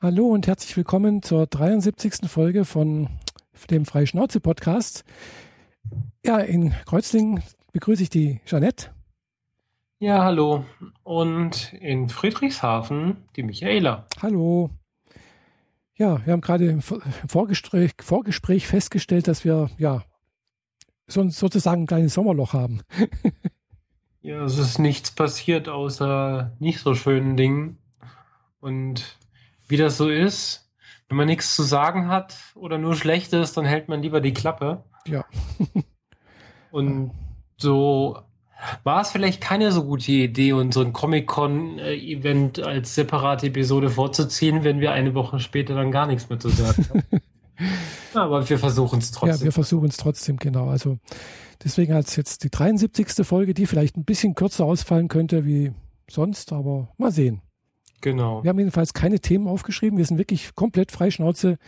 [0.00, 2.30] Hallo und herzlich willkommen zur 73.
[2.30, 3.08] Folge von
[3.68, 5.02] dem Freischnauze-Podcast.
[6.24, 8.90] Ja, in Kreuzlingen begrüße ich die Jeanette.
[9.98, 10.64] Ja, hallo.
[11.02, 14.06] Und in Friedrichshafen die Michaela.
[14.22, 14.70] Hallo.
[15.96, 20.04] Ja, wir haben gerade im Vorgespräch, Vorgespräch festgestellt, dass wir ja
[21.08, 22.82] so, sozusagen ein kleines Sommerloch haben.
[24.20, 27.78] ja, es ist nichts passiert außer nicht so schönen Dingen.
[28.60, 29.18] Und
[29.68, 30.68] wie das so ist,
[31.08, 34.84] wenn man nichts zu sagen hat oder nur Schlechtes, dann hält man lieber die Klappe.
[35.06, 35.24] Ja.
[36.70, 37.12] Und
[37.56, 38.18] so
[38.82, 44.92] war es vielleicht keine so gute Idee, unseren Comic-Con-Event als separate Episode vorzuziehen, wenn wir
[44.92, 47.02] eine Woche später dann gar nichts mehr zu sagen haben.
[48.14, 49.38] Aber wir versuchen es trotzdem.
[49.38, 50.68] Ja, wir versuchen es trotzdem, genau.
[50.68, 50.98] Also
[51.62, 53.26] deswegen hat es jetzt die 73.
[53.26, 55.72] Folge, die vielleicht ein bisschen kürzer ausfallen könnte wie
[56.08, 57.42] sonst, aber mal sehen.
[58.00, 58.42] Genau.
[58.42, 59.98] Wir haben jedenfalls keine Themen aufgeschrieben.
[59.98, 61.58] Wir sind wirklich komplett freischnauze,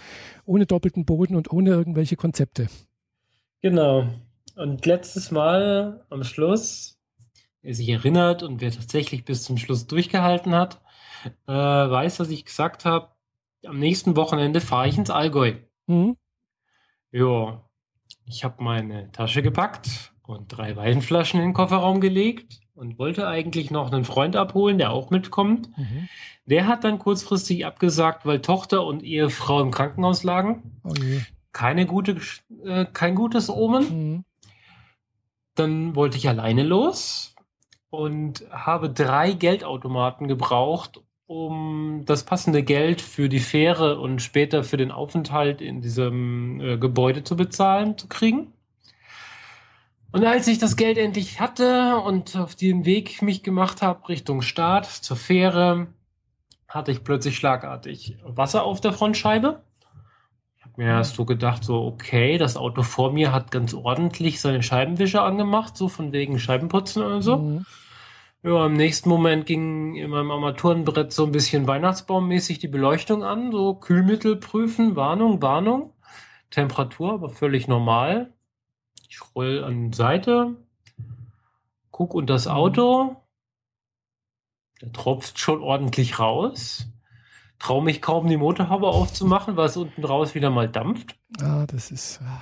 [0.44, 2.68] ohne doppelten Boden und ohne irgendwelche Konzepte.
[3.62, 4.06] Genau.
[4.56, 6.98] Und letztes Mal am Schluss,
[7.62, 10.80] wer sich erinnert und wer tatsächlich bis zum Schluss durchgehalten hat,
[11.46, 13.08] äh, weiß, dass ich gesagt habe,
[13.66, 15.54] am nächsten Wochenende fahre ich ins Allgäu.
[15.86, 16.16] Mhm.
[17.12, 17.68] Ja,
[18.24, 23.70] ich habe meine Tasche gepackt und drei Weinflaschen in den Kofferraum gelegt und wollte eigentlich
[23.70, 25.68] noch einen Freund abholen, der auch mitkommt.
[25.76, 26.08] Mhm.
[26.46, 30.80] Der hat dann kurzfristig abgesagt, weil Tochter und Ehefrau im Krankenhaus lagen.
[30.82, 30.94] Oh
[31.52, 32.16] Keine gute,
[32.64, 33.82] äh, kein gutes Omen.
[33.82, 34.24] Mhm.
[35.54, 37.34] Dann wollte ich alleine los
[37.90, 44.78] und habe drei Geldautomaten gebraucht, um das passende Geld für die Fähre und später für
[44.78, 48.54] den Aufenthalt in diesem äh, Gebäude zu bezahlen, zu kriegen.
[50.12, 54.42] Und als ich das Geld endlich hatte und auf den Weg mich gemacht habe Richtung
[54.42, 55.86] Start zur Fähre,
[56.66, 59.62] hatte ich plötzlich schlagartig Wasser auf der Frontscheibe.
[60.56, 64.40] Ich habe mir erst so gedacht, so okay, das Auto vor mir hat ganz ordentlich
[64.40, 67.36] seine Scheibenwischer angemacht, so von wegen Scheibenputzen oder so.
[67.38, 67.66] Mhm.
[68.42, 73.52] Ja, im nächsten Moment ging in meinem Armaturenbrett so ein bisschen Weihnachtsbaummäßig die Beleuchtung an,
[73.52, 75.92] so Kühlmittel prüfen, Warnung, Warnung.
[76.50, 78.32] Temperatur aber völlig normal.
[79.10, 80.54] Ich roll an die Seite,
[81.90, 83.16] guck unter das Auto.
[84.80, 86.86] Der tropft schon ordentlich raus.
[87.58, 91.16] Traue mich kaum, die Motorhaube aufzumachen, weil es unten raus wieder mal dampft.
[91.42, 92.20] Ah, das ist.
[92.22, 92.40] Ah.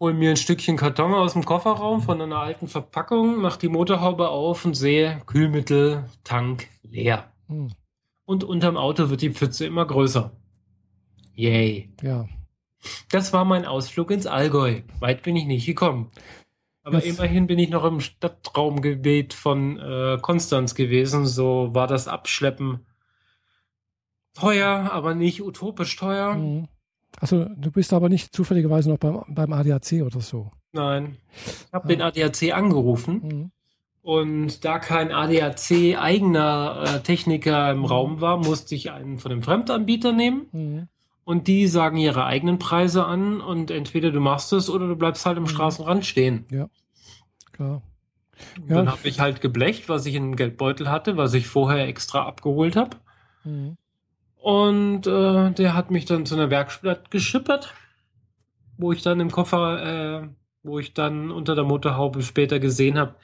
[0.00, 4.30] Hol mir ein Stückchen Karton aus dem Kofferraum von einer alten Verpackung, mach die Motorhaube
[4.30, 7.32] auf und sehe Kühlmittel, Tank leer.
[7.46, 7.72] Hm.
[8.24, 10.32] Und unterm Auto wird die Pfütze immer größer.
[11.34, 11.88] Yay.
[12.02, 12.28] Ja.
[13.10, 14.80] Das war mein Ausflug ins Allgäu.
[15.00, 16.10] Weit bin ich nicht gekommen.
[16.82, 21.26] Aber das immerhin bin ich noch im Stadtraumgebiet von äh, Konstanz gewesen.
[21.26, 22.86] So war das Abschleppen
[24.34, 26.34] teuer, aber nicht utopisch teuer.
[26.34, 26.68] Mhm.
[27.20, 30.52] Also du bist aber nicht zufälligerweise noch beim, beim ADAC oder so.
[30.72, 31.16] Nein.
[31.66, 31.88] Ich habe ah.
[31.88, 33.20] den ADAC angerufen.
[33.22, 33.50] Mhm.
[34.02, 37.84] Und da kein ADAC eigener äh, Techniker im mhm.
[37.84, 40.46] Raum war, musste ich einen von dem Fremdanbieter nehmen.
[40.52, 40.88] Mhm
[41.30, 45.24] und die sagen ihre eigenen Preise an und entweder du machst es oder du bleibst
[45.26, 45.48] halt am mhm.
[45.48, 46.44] Straßenrand stehen.
[46.50, 46.68] Ja,
[47.52, 47.82] klar.
[48.66, 48.74] Ja.
[48.74, 52.26] Dann habe ich halt geblecht, was ich in einem Geldbeutel hatte, was ich vorher extra
[52.26, 52.96] abgeholt habe.
[53.44, 53.76] Mhm.
[54.42, 57.74] Und äh, der hat mich dann zu einer Werkstatt geschippert,
[58.76, 60.28] wo ich dann im Koffer, äh,
[60.64, 63.14] wo ich dann unter der Motorhaube später gesehen habe,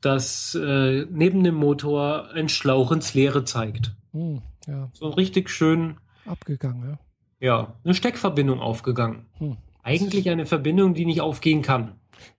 [0.00, 3.94] dass äh, neben dem Motor ein Schlauch ins Leere zeigt.
[4.12, 4.88] Mhm, ja.
[4.94, 6.98] So richtig schön abgegangen, ja.
[7.44, 9.26] Ja, eine Steckverbindung aufgegangen.
[9.36, 9.58] Hm.
[9.82, 11.92] Eigentlich eine Verbindung, die nicht aufgehen kann.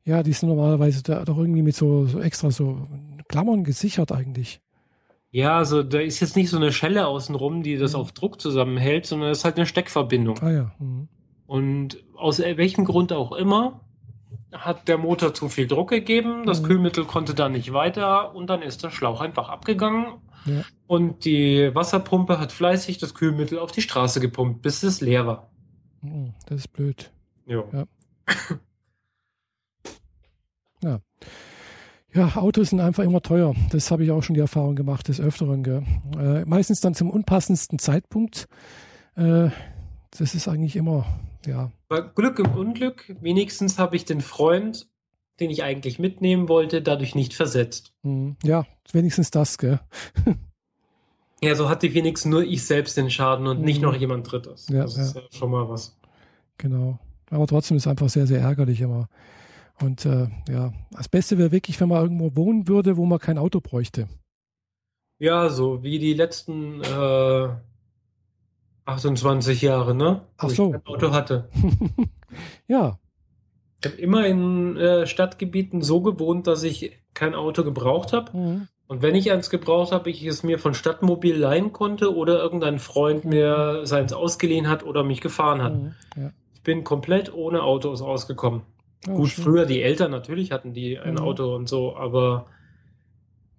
[0.04, 2.88] Ja, die sind normalerweise da doch irgendwie mit so, so extra so
[3.28, 4.62] Klammern gesichert eigentlich.
[5.30, 8.00] Ja, also da ist jetzt nicht so eine Schelle außenrum, die das mhm.
[8.00, 10.40] auf Druck zusammenhält, sondern es ist halt eine Steckverbindung.
[10.42, 10.72] Ah ja.
[10.80, 11.08] Mhm.
[11.46, 13.82] Und aus welchem Grund auch immer
[14.52, 16.66] hat der Motor zu viel Druck gegeben, das mhm.
[16.66, 20.08] Kühlmittel konnte da nicht weiter und dann ist der Schlauch einfach abgegangen
[20.46, 20.64] ja.
[20.88, 25.52] Und die Wasserpumpe hat fleißig das Kühlmittel auf die Straße gepumpt, bis es leer war.
[26.02, 27.12] Hm, das ist blöd.
[27.48, 27.68] Jo.
[27.72, 27.86] Ja.
[30.84, 31.00] ja.
[32.14, 33.54] Ja, Autos sind einfach immer teuer.
[33.72, 35.66] Das habe ich auch schon die Erfahrung gemacht des Öfteren.
[36.18, 38.48] Äh, meistens dann zum unpassendsten Zeitpunkt.
[39.18, 39.50] Äh,
[40.12, 41.06] das ist eigentlich immer,
[41.46, 41.72] ja.
[41.90, 44.88] Bei Glück im Unglück, wenigstens habe ich den Freund
[45.40, 47.94] den ich eigentlich mitnehmen wollte, dadurch nicht versetzt.
[48.04, 49.80] Hm, ja, wenigstens das, gell?
[51.42, 53.66] ja, so hatte wenigstens nur ich selbst den Schaden und mhm.
[53.66, 53.84] nicht hm.
[53.84, 54.68] noch jemand Drittes.
[54.70, 55.98] Ja, das ist ja schon mal was.
[56.58, 57.00] Genau.
[57.30, 59.10] Aber trotzdem ist es einfach sehr, sehr ärgerlich immer.
[59.82, 63.38] Und äh, ja, das Beste wäre wirklich, wenn man irgendwo wohnen würde, wo man kein
[63.38, 64.08] Auto bräuchte.
[65.20, 67.50] Ja, so wie die letzten äh,
[68.86, 70.22] 28 Jahre, ne?
[70.38, 70.66] Ach Wo so.
[70.68, 71.50] ich kein Auto hatte.
[72.68, 73.00] ja.
[73.86, 78.36] Ich habe immer in äh, Stadtgebieten so gewohnt, dass ich kein Auto gebraucht habe.
[78.36, 78.68] Mhm.
[78.88, 82.80] Und wenn ich eins gebraucht habe, ich es mir von Stadtmobil leihen konnte oder irgendein
[82.80, 85.76] Freund mir seins ausgeliehen hat oder mich gefahren hat.
[85.76, 85.94] Mhm.
[86.18, 86.32] Ja.
[86.56, 88.64] Ich bin komplett ohne Autos ausgekommen.
[89.06, 89.44] Ja, Gut, schön.
[89.44, 91.20] früher die Eltern natürlich hatten die ein Mhm.
[91.20, 92.48] Auto und so, aber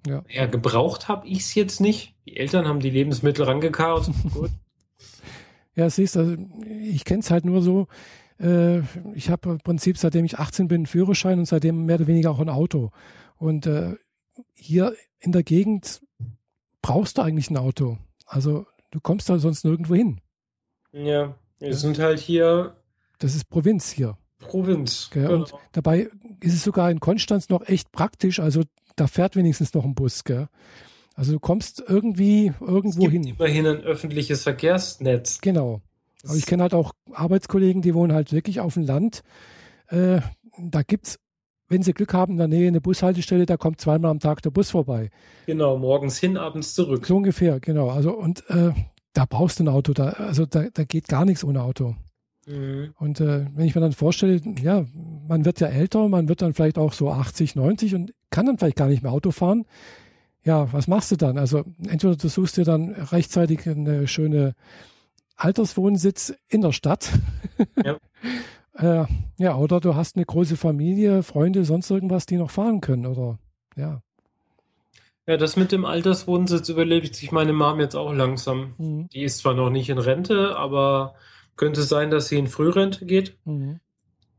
[0.08, 0.24] Ja.
[0.28, 2.14] ja, gebraucht habe ich es jetzt nicht.
[2.26, 4.10] Die Eltern haben die Lebensmittel rangekarrt.
[4.34, 4.50] Gut.
[5.76, 6.36] Ja, siehst du, also
[6.82, 7.86] ich kenne es halt nur so.
[8.40, 8.80] Äh,
[9.14, 12.30] ich habe im Prinzip, seitdem ich 18 bin, einen Führerschein und seitdem mehr oder weniger
[12.30, 12.90] auch ein Auto.
[13.36, 13.94] Und äh,
[14.54, 16.02] hier in der Gegend
[16.82, 17.98] brauchst du eigentlich ein Auto.
[18.26, 20.20] Also du kommst da sonst nirgendwo hin.
[20.92, 22.76] Ja, wir sind halt hier
[23.18, 24.16] Das ist Provinz hier.
[24.38, 25.08] Provinz.
[25.12, 25.26] Gell?
[25.30, 25.60] Und Genau.
[25.72, 26.10] dabei
[26.40, 28.38] ist es sogar in Konstanz noch echt praktisch.
[28.40, 28.62] Also
[28.96, 30.24] da fährt wenigstens noch ein Bus.
[30.24, 30.48] Gell?
[31.14, 33.24] Also du kommst irgendwie Es irgendwo gibt hin.
[33.24, 35.40] immerhin ein öffentliches Verkehrsnetz.
[35.40, 35.80] Genau.
[36.26, 39.22] Aber ich kenne halt auch Arbeitskollegen, die wohnen halt wirklich auf dem Land.
[39.88, 40.20] Äh,
[40.58, 41.18] da gibt's,
[41.68, 44.50] wenn sie Glück haben, in der Nähe eine Bushaltestelle, da kommt zweimal am Tag der
[44.50, 45.10] Bus vorbei.
[45.46, 47.06] Genau, morgens hin, abends zurück.
[47.06, 47.90] So ungefähr, genau.
[47.90, 48.72] Also und äh,
[49.12, 51.94] da brauchst du ein Auto, da, also da, da geht gar nichts ohne Auto.
[52.46, 52.94] Mhm.
[52.98, 54.84] Und äh, wenn ich mir dann vorstelle, ja,
[55.26, 58.58] man wird ja älter, man wird dann vielleicht auch so 80, 90 und kann dann
[58.58, 59.64] vielleicht gar nicht mehr Auto fahren.
[60.44, 61.38] Ja, was machst du dann?
[61.38, 64.54] Also entweder du suchst dir dann rechtzeitig eine schöne
[65.36, 67.10] Alterswohnsitz in der Stadt.
[67.84, 67.96] Ja.
[69.02, 69.06] äh,
[69.38, 73.06] ja, oder du hast eine große Familie, Freunde, sonst irgendwas, die noch fahren können.
[73.06, 73.38] Oder
[73.76, 74.00] ja.
[75.26, 78.74] Ja, das mit dem Alterswohnsitz überlebt sich meine Mom jetzt auch langsam.
[78.78, 79.08] Mhm.
[79.08, 81.14] Die ist zwar noch nicht in Rente, aber
[81.56, 83.80] könnte sein, dass sie in Frührente geht Mhm.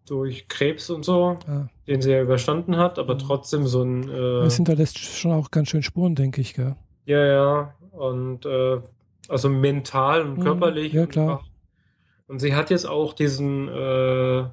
[0.07, 1.67] durch Krebs und so, Ja.
[1.87, 3.19] den sie ja überstanden hat, aber Mhm.
[3.19, 6.53] trotzdem so ein äh, Das hinterlässt schon auch ganz schön Spuren, denke ich.
[6.53, 6.75] Gell?
[7.05, 8.79] ja, ja, und äh,
[9.29, 10.43] also mental und Mhm.
[10.43, 10.93] körperlich.
[10.93, 11.43] Ja, klar.
[12.27, 14.45] Und sie hat jetzt auch diesen äh,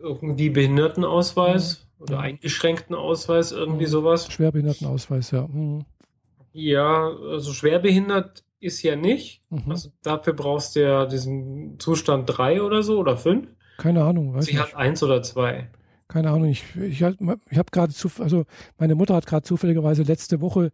[0.00, 2.22] irgendwie Behindertenausweis oder Mhm.
[2.22, 3.90] eingeschränkten Ausweis, irgendwie Mhm.
[3.90, 4.30] sowas.
[4.32, 5.46] Schwerbehindertenausweis, ja.
[5.46, 5.84] Mhm.
[6.52, 9.42] Ja, also schwerbehindert ist ja nicht.
[9.50, 9.70] Mhm.
[9.70, 13.48] Also dafür brauchst du ja diesen Zustand 3 oder so oder 5.
[13.76, 14.60] Keine Ahnung, weiß Sie nicht.
[14.62, 15.68] hat 1 oder 2.
[16.08, 17.14] Keine Ahnung, ich, ich, hab-
[17.50, 18.44] ich habe gerade zu, also
[18.78, 20.72] meine Mutter hat gerade zufälligerweise letzte Woche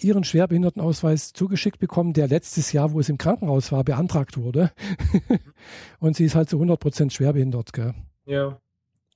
[0.00, 4.72] ihren Schwerbehindertenausweis zugeschickt bekommen, der letztes Jahr, wo es im Krankenhaus war, beantragt wurde.
[6.00, 7.72] Und sie ist halt zu 100 Prozent schwerbehindert.
[7.72, 7.94] Gell?
[8.26, 8.60] Ja.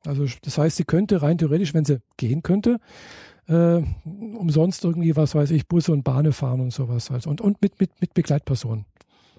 [0.07, 2.79] Also das heißt, sie könnte rein theoretisch, wenn sie gehen könnte,
[3.49, 7.11] äh, umsonst irgendwie, was weiß ich, Busse und Bahnen fahren und sowas.
[7.11, 8.87] Also, und und mit, mit, mit Begleitpersonen.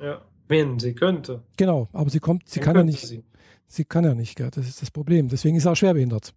[0.02, 0.22] Ja.
[0.48, 1.44] Wenn sie könnte.
[1.56, 3.24] Genau, aber sie kommt, sie Dann kann ja nicht, sie.
[3.68, 4.50] sie kann ja nicht, gell?
[4.52, 5.30] das ist das Problem.
[5.30, 6.34] Deswegen ist sie auch schwerbehindert.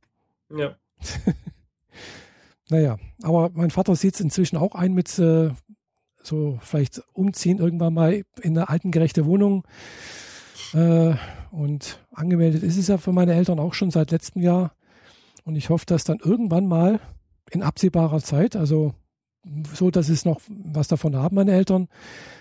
[0.56, 0.76] Ja.
[2.70, 5.50] Naja, aber mein Vater sieht es inzwischen auch ein mit äh,
[6.22, 9.64] so vielleicht umziehen irgendwann mal in eine altengerechte Wohnung.
[10.72, 11.14] Äh,
[11.50, 14.72] und angemeldet ist es ja für meine Eltern auch schon seit letztem Jahr.
[15.44, 17.00] Und ich hoffe, dass dann irgendwann mal
[17.50, 18.94] in absehbarer Zeit, also
[19.74, 21.88] so, dass es noch was davon haben, meine Eltern,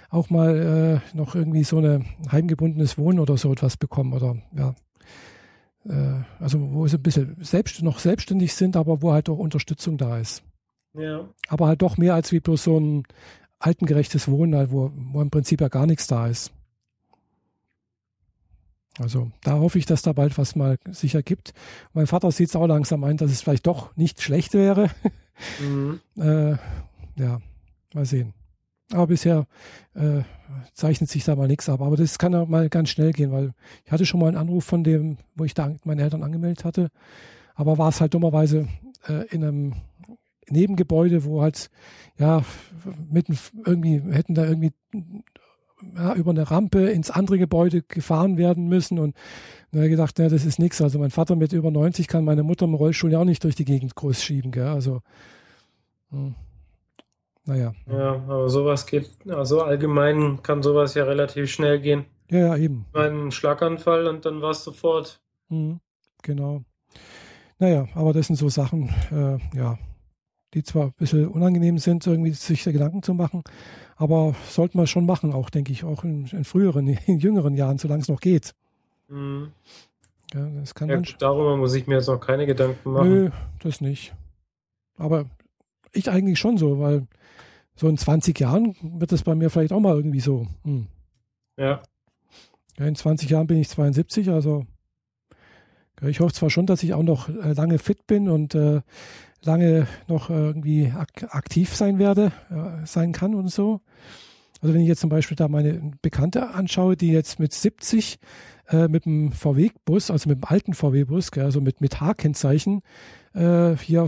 [0.10, 4.74] auch mal äh, noch irgendwie so eine heimgebundenes Wohnen oder so etwas bekommen oder ja.
[5.88, 9.98] Äh, also wo sie ein bisschen selbst, noch selbstständig sind, aber wo halt auch Unterstützung
[9.98, 10.44] da ist.
[10.94, 11.28] Ja.
[11.48, 13.04] Aber halt doch mehr als wie bloß so ein
[13.60, 16.52] altengerechtes Wohnen, halt, wo, wo im Prinzip ja gar nichts da ist.
[19.00, 21.54] Also da hoffe ich, dass da bald was mal sich ergibt.
[21.94, 24.92] Mein Vater sieht es auch langsam ein, dass es vielleicht doch nicht schlecht wäre.
[25.60, 26.00] Mhm.
[26.18, 26.58] äh,
[27.16, 27.42] ja,
[27.94, 28.34] mal sehen.
[28.94, 29.48] Aber bisher
[29.96, 30.22] äh,
[30.74, 31.82] zeichnet sich da mal nichts ab.
[31.82, 33.54] Aber das kann auch mal ganz schnell gehen, weil
[33.86, 36.90] ich hatte schon mal einen Anruf von dem, wo ich da meine Eltern angemeldet hatte.
[37.56, 38.68] Aber war es halt dummerweise
[39.08, 39.74] äh, in einem
[40.50, 41.70] Nebengebäude, wo halt,
[42.18, 42.44] ja,
[43.10, 44.74] mitten irgendwie, hätten da irgendwie
[45.96, 49.00] ja, über eine Rampe ins andere Gebäude gefahren werden müssen.
[49.00, 49.16] Und
[49.72, 50.82] da habe ich gedacht, na, das ist nichts.
[50.82, 53.56] Also mein Vater mit über 90 kann meine Mutter im Rollstuhl ja auch nicht durch
[53.56, 54.52] die Gegend groß schieben.
[54.52, 54.68] Gell?
[54.68, 55.02] Also,
[56.12, 56.36] hm.
[57.46, 57.74] Naja.
[57.88, 62.06] Ja, aber sowas geht, also allgemein kann sowas ja relativ schnell gehen.
[62.30, 62.86] Ja, ja, eben.
[62.94, 65.22] Ein Schlaganfall und dann war es sofort.
[65.50, 65.80] Mhm,
[66.22, 66.64] genau.
[67.60, 69.78] Naja, aber das sind so Sachen, äh, ja,
[70.54, 73.44] die zwar ein bisschen unangenehm sind, irgendwie sich da Gedanken zu machen,
[73.96, 77.78] aber sollte man schon machen, auch denke ich, auch in, in früheren, in jüngeren Jahren,
[77.78, 78.54] solange es noch geht.
[79.08, 79.52] Mhm.
[80.34, 81.06] Ja, das kann Ja, man.
[81.20, 83.10] darüber muss ich mir jetzt noch keine Gedanken machen.
[83.10, 83.30] Nö,
[83.62, 84.14] das nicht.
[84.98, 85.26] Aber
[85.92, 87.06] ich eigentlich schon so, weil
[87.76, 90.48] so in 20 Jahren wird das bei mir vielleicht auch mal irgendwie so.
[90.64, 90.88] Hm.
[91.58, 91.82] Ja,
[92.80, 94.66] Ja, in 20 Jahren bin ich 72, also
[96.02, 98.82] ich hoffe zwar schon, dass ich auch noch äh, lange fit bin und äh,
[99.44, 103.82] lange noch irgendwie ak aktiv sein werde, äh, sein kann und so.
[104.62, 108.18] Also wenn ich jetzt zum Beispiel da meine Bekannte anschaue, die jetzt mit 70
[108.70, 112.82] äh, mit dem VW-Bus, also mit dem alten VW-Bus, also mit, mit H-Kennzeichen,
[113.34, 114.08] äh, hier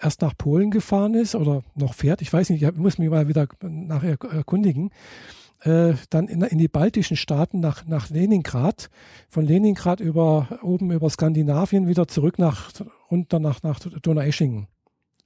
[0.00, 3.28] erst nach Polen gefahren ist oder noch fährt, ich weiß nicht, ich muss mich mal
[3.28, 4.90] wieder nachher erkundigen,
[5.62, 8.88] äh, dann in, in, die baltischen Staaten nach, nach Leningrad,
[9.28, 12.70] von Leningrad über oben über Skandinavien wieder zurück nach
[13.10, 14.68] runter nach, nach Donaueschingen.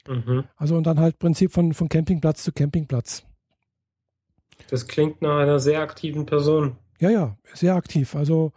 [0.09, 0.45] Mhm.
[0.57, 3.25] Also und dann halt Prinzip von, von Campingplatz zu Campingplatz.
[4.71, 6.77] Das klingt nach einer sehr aktiven Person.
[7.01, 8.15] Ja, ja, sehr aktiv.
[8.15, 8.53] Also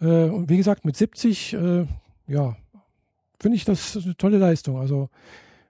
[0.00, 1.86] äh, wie gesagt, mit 70, äh,
[2.26, 2.56] ja,
[3.40, 4.78] finde ich das eine tolle Leistung.
[4.78, 5.08] Also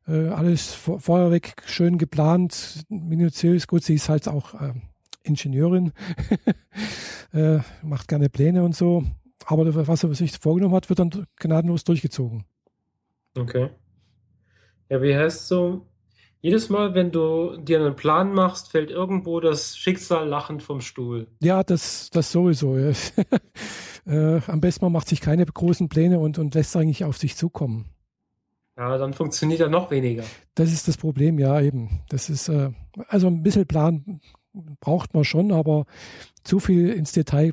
[0.07, 3.67] äh, alles vorher weg schön geplant, minutiös.
[3.67, 4.73] Gut, sie ist halt auch äh,
[5.23, 5.93] Ingenieurin,
[7.33, 9.05] äh, macht gerne Pläne und so.
[9.47, 12.45] Aber was er sich vorgenommen hat, wird dann gnadenlos durchgezogen.
[13.37, 13.71] Okay.
[14.89, 15.87] Ja, wie heißt so?
[16.41, 21.29] Jedes Mal, wenn du dir einen Plan machst, fällt irgendwo das Schicksal lachend vom Stuhl.
[21.41, 22.77] Ja, das, das sowieso.
[24.07, 27.37] äh, am besten man macht sich keine großen Pläne und, und lässt eigentlich auf sich
[27.37, 27.87] zukommen.
[28.77, 30.25] Ja, dann funktioniert er noch weniger.
[30.55, 32.01] Das ist das Problem, ja, eben.
[32.09, 32.71] Das ist, äh,
[33.09, 34.21] also ein bisschen Plan
[34.81, 35.87] braucht man schon, aber
[36.45, 37.53] zu viel ins Detail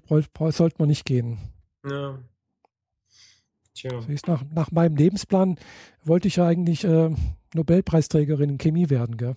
[0.49, 1.38] sollte man nicht gehen.
[1.85, 2.19] Ja.
[3.73, 4.01] Tja.
[4.27, 5.57] Nach, nach meinem Lebensplan
[6.03, 7.13] wollte ich ja eigentlich äh,
[7.53, 9.35] Nobelpreisträgerin in Chemie werden, gell?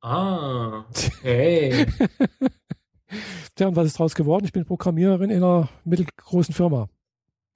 [0.00, 0.84] Ah,
[1.22, 1.86] hey.
[3.54, 4.44] Tja, und was ist daraus geworden?
[4.44, 6.88] Ich bin Programmiererin in einer mittelgroßen Firma.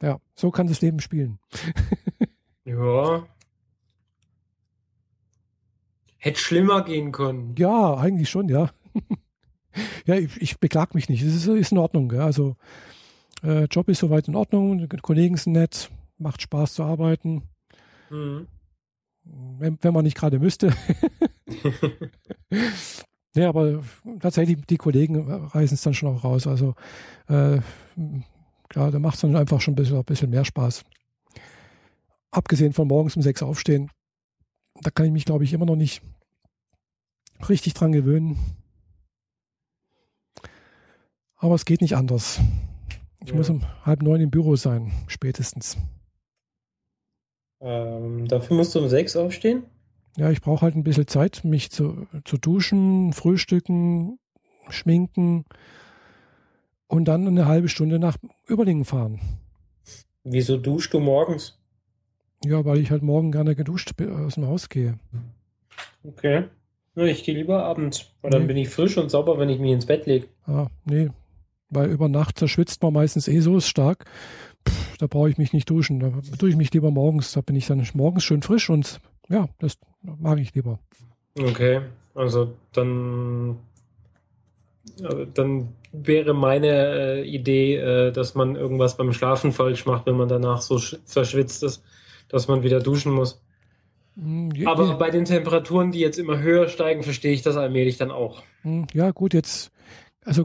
[0.02, 1.38] Ja, so kann das Leben spielen.
[2.64, 3.26] ja.
[6.18, 7.54] Hätte schlimmer gehen können.
[7.58, 8.70] Ja, eigentlich schon, ja.
[10.06, 11.22] ja, ich, ich beklag mich nicht.
[11.22, 12.08] Es ist, ist in Ordnung.
[12.08, 12.20] Gell?
[12.20, 12.56] Also,
[13.42, 14.88] äh, Job ist soweit in Ordnung.
[14.88, 15.90] Die Kollegen sind nett.
[16.16, 17.42] Macht Spaß zu arbeiten.
[18.08, 18.46] Mhm.
[19.24, 20.72] Wenn, wenn man nicht gerade müsste.
[23.34, 23.82] ja, aber
[24.20, 26.46] tatsächlich, die Kollegen reißen es dann schon auch raus.
[26.46, 26.74] Also,
[27.28, 27.58] äh,
[28.68, 30.84] klar, da macht es dann einfach schon ein bisschen, ein bisschen mehr Spaß.
[32.34, 33.92] Abgesehen von morgens um sechs aufstehen,
[34.82, 36.02] da kann ich mich, glaube ich, immer noch nicht
[37.48, 38.56] richtig dran gewöhnen.
[41.36, 42.40] Aber es geht nicht anders.
[43.22, 43.36] Ich ja.
[43.36, 45.76] muss um halb neun im Büro sein, spätestens.
[47.60, 49.62] Ähm, dafür musst du um sechs aufstehen?
[50.16, 54.18] Ja, ich brauche halt ein bisschen Zeit, mich zu, zu duschen, frühstücken,
[54.70, 55.44] schminken
[56.88, 58.16] und dann eine halbe Stunde nach
[58.48, 59.20] Überlingen fahren.
[60.24, 61.60] Wieso duschst du morgens?
[62.44, 64.98] Ja, weil ich halt morgen gerne geduscht aus dem Haus gehe.
[66.04, 66.44] Okay.
[66.96, 68.38] Ich gehe lieber abends, weil nee.
[68.38, 70.28] dann bin ich frisch und sauber, wenn ich mich ins Bett lege.
[70.46, 71.10] Ah, nee,
[71.70, 74.04] weil über Nacht zerschwitzt man meistens eh so stark.
[74.68, 75.98] Pff, da brauche ich mich nicht duschen.
[76.00, 77.32] Da tue ich mich lieber morgens.
[77.32, 80.78] Da bin ich dann morgens schön frisch und ja, das mag ich lieber.
[81.36, 81.80] Okay,
[82.14, 83.58] also dann,
[85.34, 90.28] dann wäre meine äh, Idee, äh, dass man irgendwas beim Schlafen falsch macht, wenn man
[90.28, 91.82] danach so verschwitzt ist,
[92.28, 93.42] dass man wieder duschen muss.
[94.16, 94.92] Hm, ja, Aber ja.
[94.94, 98.42] bei den Temperaturen, die jetzt immer höher steigen, verstehe ich das allmählich dann auch.
[98.62, 99.70] Hm, ja, gut, jetzt,
[100.24, 100.44] also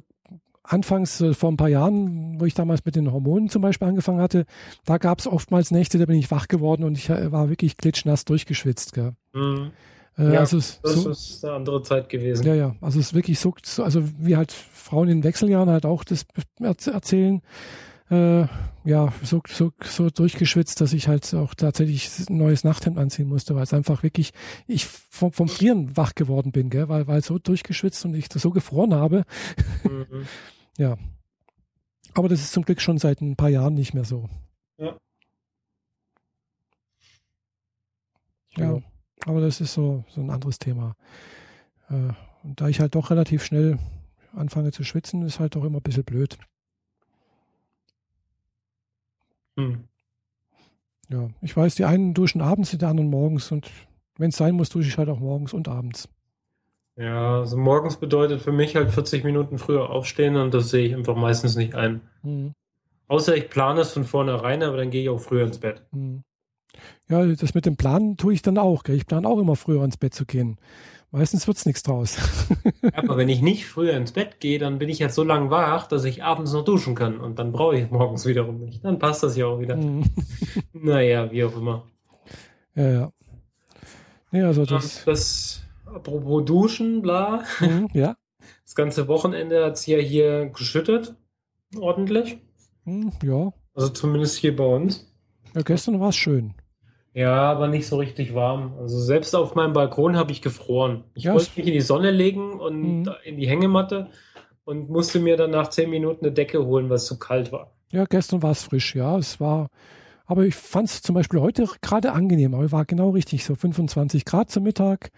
[0.63, 4.21] anfangs äh, vor ein paar Jahren, wo ich damals mit den Hormonen zum Beispiel angefangen
[4.21, 4.45] hatte,
[4.85, 7.77] da gab es oftmals Nächte, da bin ich wach geworden und ich äh, war wirklich
[7.77, 8.93] klitschnass durchgeschwitzt.
[8.93, 9.13] Gell.
[9.33, 9.71] Mhm.
[10.17, 12.45] Äh, ja, also das so, ist eine andere Zeit gewesen.
[12.45, 16.03] Ja, ja, also es ist wirklich so, also wie halt Frauen in Wechseljahren halt auch
[16.03, 16.25] das
[16.59, 17.41] erzählen,
[18.09, 18.47] äh,
[18.85, 23.55] ja, so, so, so durchgeschwitzt, dass ich halt auch tatsächlich ein neues Nachthemd anziehen musste,
[23.55, 24.31] weil es einfach wirklich,
[24.67, 28.49] ich vom, vom Frieren wach geworden bin, gell, weil, weil so durchgeschwitzt und ich so
[28.51, 29.25] gefroren habe.
[29.83, 30.27] Mhm.
[30.77, 30.97] Ja.
[32.13, 34.29] Aber das ist zum Glück schon seit ein paar Jahren nicht mehr so.
[34.77, 34.97] Ja.
[38.55, 38.79] Ja,
[39.25, 40.95] aber das ist so, so ein anderes Thema.
[41.89, 42.13] Äh,
[42.43, 43.77] und da ich halt doch relativ schnell
[44.31, 46.37] anfange zu schwitzen, ist halt doch immer ein bisschen blöd.
[49.59, 49.83] Hm.
[51.09, 53.69] Ja, ich weiß, die einen duschen abends, die anderen morgens und
[54.17, 56.07] wenn es sein muss, dusche ich halt auch morgens und abends.
[56.95, 60.95] Ja, also morgens bedeutet für mich halt 40 Minuten früher aufstehen und das sehe ich
[60.95, 62.01] einfach meistens nicht ein.
[62.23, 62.53] Mhm.
[63.07, 65.81] Außer ich plane es von vornherein, aber dann gehe ich auch früher ins Bett.
[65.91, 66.23] Mhm.
[67.07, 68.83] Ja, das mit dem Planen tue ich dann auch.
[68.83, 68.95] Gell?
[68.95, 70.57] Ich plane auch immer früher ins Bett zu gehen.
[71.11, 72.17] Meistens wird es nichts draus.
[72.93, 75.87] aber wenn ich nicht früher ins Bett gehe, dann bin ich ja so lange wach,
[75.87, 77.19] dass ich abends noch duschen kann.
[77.19, 78.85] Und dann brauche ich morgens wiederum nicht.
[78.85, 79.75] Dann passt das ja auch wieder.
[79.75, 80.03] Mhm.
[80.73, 81.83] naja, wie auch immer.
[82.75, 83.11] Ja, ja.
[84.31, 85.63] Nee, also das, das
[85.93, 87.43] Apropos Duschen, bla.
[87.59, 88.15] Mhm, ja.
[88.63, 91.15] Das ganze Wochenende hat es ja hier geschüttet.
[91.75, 92.37] Ordentlich.
[92.85, 93.51] Mhm, ja.
[93.73, 95.11] Also zumindest hier bei uns.
[95.55, 96.53] Ja, gestern war es schön.
[97.19, 98.77] Ja, aber nicht so richtig warm.
[98.79, 101.03] Also selbst auf meinem Balkon habe ich gefroren.
[101.15, 103.09] Ich Ja, wollte mich in die Sonne legen und Mhm.
[103.25, 104.07] in die Hängematte
[104.63, 107.73] und musste mir dann nach zehn Minuten eine Decke holen, weil es zu kalt war.
[107.91, 109.17] Ja, gestern war es frisch, ja.
[109.17, 109.67] Es war,
[110.27, 113.43] aber ich fand es zum Beispiel heute gerade angenehm, aber war genau richtig.
[113.43, 115.11] So 25 Grad zum Mittag,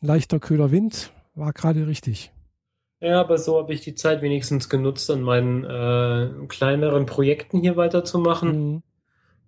[0.00, 2.30] ein leichter kühler Wind, war gerade richtig.
[3.00, 7.76] Ja, aber so habe ich die Zeit wenigstens genutzt, an meinen äh, kleineren Projekten hier
[7.76, 8.82] weiterzumachen Mhm.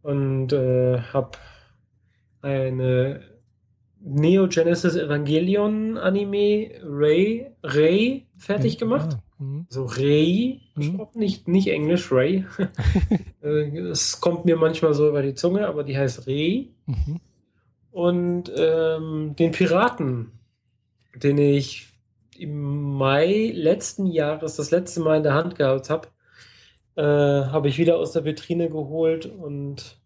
[0.03, 1.39] und äh, habe
[2.43, 3.21] eine
[4.03, 9.19] Neo Genesis Evangelion Anime Ray Ray fertig gemacht.
[9.39, 9.67] Ah, mhm.
[9.69, 10.81] So Ray Mhm.
[10.81, 12.45] gesprochen, nicht, nicht Englisch Ray.
[13.43, 16.71] Äh, Es kommt mir manchmal so über die Zunge, aber die heißt Ray.
[16.87, 17.21] Mhm.
[17.91, 20.33] Und ähm, den Piraten,
[21.15, 21.89] den ich
[22.39, 26.09] im Mai letzten Jahres das letzte Mal in der Hand gehabt habe,
[26.97, 30.00] äh, habe ich wieder aus der Vitrine geholt und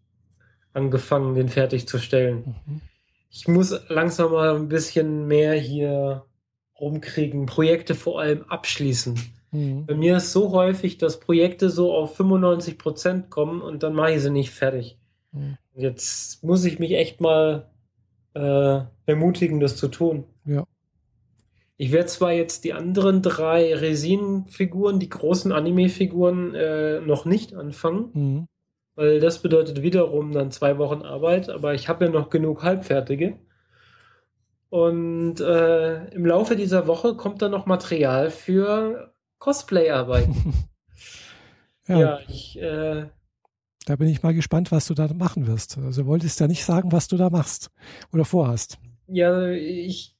[0.75, 2.55] angefangen, den fertigzustellen.
[2.65, 2.81] Mhm.
[3.29, 6.25] Ich muss langsam mal ein bisschen mehr hier
[6.79, 9.19] rumkriegen, Projekte vor allem abschließen.
[9.51, 9.85] Mhm.
[9.85, 14.13] Bei mir ist so häufig, dass Projekte so auf 95 Prozent kommen und dann mache
[14.13, 14.97] ich sie nicht fertig.
[15.31, 15.57] Mhm.
[15.75, 17.69] Jetzt muss ich mich echt mal
[18.33, 20.25] äh, ermutigen, das zu tun.
[20.45, 20.65] Ja.
[21.77, 28.09] Ich werde zwar jetzt die anderen drei Resin-Figuren, die großen Anime-Figuren, äh, noch nicht anfangen,
[28.13, 28.47] Mhm.
[28.95, 33.37] Weil das bedeutet wiederum dann zwei Wochen Arbeit, aber ich habe ja noch genug halbfertige.
[34.69, 40.29] Und äh, im Laufe dieser Woche kommt dann noch Material für Cosplay-Arbeit.
[41.87, 43.05] Ja, Ja, ich, äh,
[43.85, 45.77] da bin ich mal gespannt, was du da machen wirst.
[45.77, 47.69] Also du wolltest ja nicht sagen, was du da machst
[48.11, 48.79] oder vorhast.
[49.07, 50.15] ja, ich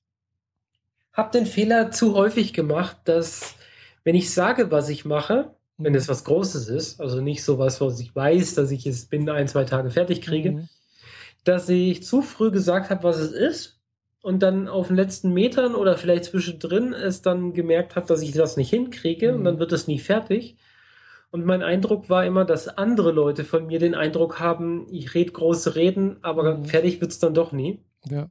[1.11, 3.55] habe den Fehler zu häufig gemacht, dass
[4.03, 5.97] wenn ich sage, was ich mache, wenn Mhm.
[5.97, 9.47] es was Großes ist, also nicht sowas, was ich weiß, dass ich es binnen ein,
[9.47, 10.69] zwei Tage fertig kriege, Mhm.
[11.43, 13.79] dass ich zu früh gesagt habe, was es ist
[14.21, 18.31] und dann auf den letzten Metern oder vielleicht zwischendrin es dann gemerkt habe, dass ich
[18.31, 19.45] das nicht hinkriege und Mhm.
[19.45, 20.57] dann wird es nie fertig.
[21.31, 25.33] Und mein Eindruck war immer, dass andere Leute von mir den Eindruck haben, ich rede
[25.33, 26.65] große Reden, aber Mhm.
[26.65, 27.79] fertig wird es dann doch nie.
[28.09, 28.29] Ja.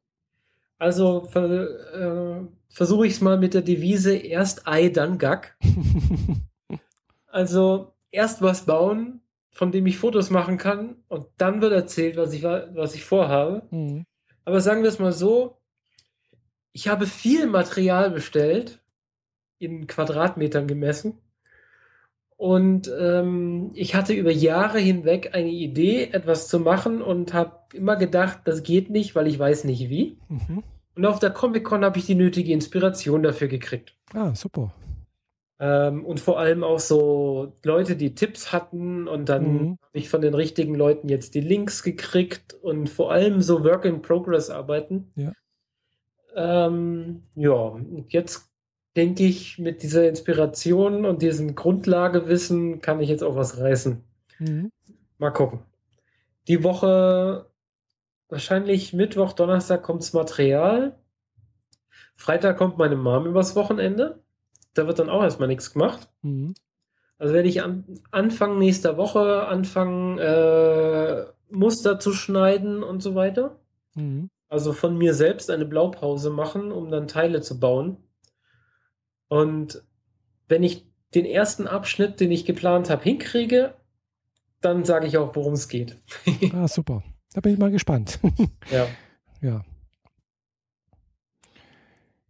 [0.79, 5.57] Also ver, äh, versuche ich es mal mit der Devise erst Ei, dann Gack.
[7.35, 9.21] Also erst was bauen,
[9.51, 13.05] von dem ich Fotos machen kann und dann wird erzählt, was ich, wa- was ich
[13.05, 13.63] vorhabe.
[13.71, 14.05] Mhm.
[14.45, 15.57] Aber sagen wir es mal so,
[16.73, 18.81] ich habe viel Material bestellt,
[19.59, 21.19] in Quadratmetern gemessen.
[22.37, 27.97] Und ähm, ich hatte über Jahre hinweg eine Idee, etwas zu machen und habe immer
[27.97, 30.19] gedacht, das geht nicht, weil ich weiß nicht wie.
[30.29, 30.63] Mhm.
[30.97, 33.95] Und auf der Comic-Con habe ich die nötige Inspiration dafür gekriegt.
[34.13, 34.73] Ah, super.
[35.61, 39.79] Ähm, und vor allem auch so Leute, die Tipps hatten und dann Mhm.
[39.83, 45.13] habe ich von den richtigen Leuten jetzt die Links gekriegt und vor allem so Work-in-Progress-Arbeiten.
[45.15, 45.33] Ja.
[46.35, 48.51] Ähm, ja, und jetzt
[48.97, 54.03] denke ich, mit dieser Inspiration und diesem Grundlagewissen kann ich jetzt auch was reißen.
[54.41, 54.71] Mhm.
[55.19, 55.61] Mal gucken.
[56.49, 57.47] Die Woche,
[58.29, 60.99] wahrscheinlich Mittwoch, Donnerstag kommt's Material.
[62.17, 64.24] Freitag kommt meine Mom übers Wochenende.
[64.75, 66.09] Da wird dann auch erstmal nichts gemacht.
[66.23, 66.55] Mhm.
[67.19, 73.59] Also werde ich an, Anfang nächster Woche anfangen, äh, Muster zu schneiden und so weiter.
[73.95, 74.31] Mhm.
[74.49, 77.97] Also von mir selbst eine Blaupause machen, um dann Teile zu bauen.
[79.29, 79.83] Und
[80.49, 83.75] wenn ich den ersten Abschnitt, den ich geplant habe, hinkriege,
[84.61, 85.99] dann sage ich auch, worum es geht.
[86.53, 87.03] Ah, super.
[87.33, 88.19] Da bin ich mal gespannt.
[88.71, 88.87] Ja.
[89.41, 89.65] ja.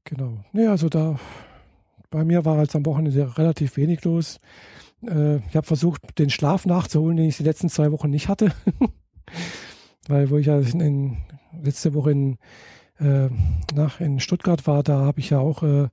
[0.04, 0.44] Genau.
[0.52, 1.18] Nee, also da
[2.14, 4.38] bei mir war jetzt am Wochenende relativ wenig los.
[5.02, 8.52] Äh, ich habe versucht, den Schlaf nachzuholen, den ich die letzten zwei Wochen nicht hatte.
[10.08, 11.16] Weil wo ich ja in, in,
[11.60, 12.38] letzte Woche in,
[13.00, 13.28] äh,
[13.74, 15.88] nach, in Stuttgart war, da habe ich ja auch äh,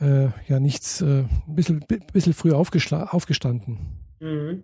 [0.00, 3.78] äh, ja nichts, äh, ein bisschen, bisschen früh aufgestanden.
[4.18, 4.62] Mhm.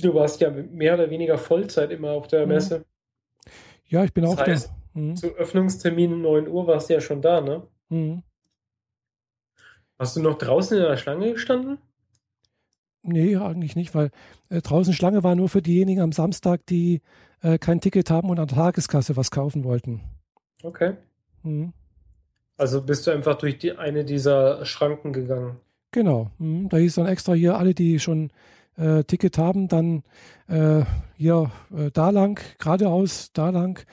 [0.00, 2.52] Du warst ja mehr oder weniger Vollzeit immer auf der Mhm.
[2.52, 2.84] Messe.
[3.86, 5.00] Ja, ich bin Das auch heißt, da.
[5.00, 5.16] Mhm.
[5.16, 7.66] Zu Öffnungstermin 9 Uhr warst du ja schon da, ne?
[7.88, 8.22] Mhm.
[9.98, 11.78] Hast du noch draußen in der Schlange gestanden?
[13.02, 14.10] Nee, eigentlich nicht, weil
[14.48, 17.00] äh, draußen Schlange war nur für diejenigen am Samstag, die
[17.42, 20.02] äh, kein Ticket haben und an der Tageskasse was kaufen wollten.
[20.62, 20.94] Okay.
[21.42, 21.72] Mhm.
[22.56, 25.56] Also bist du einfach durch die, eine dieser Schranken gegangen.
[25.92, 26.30] Genau.
[26.38, 26.68] Mhm.
[26.68, 28.30] Da hieß dann extra hier, alle, die schon
[28.76, 30.02] äh, Ticket haben, dann
[30.48, 30.82] äh,
[31.16, 33.84] hier äh, da lang, geradeaus, da lang.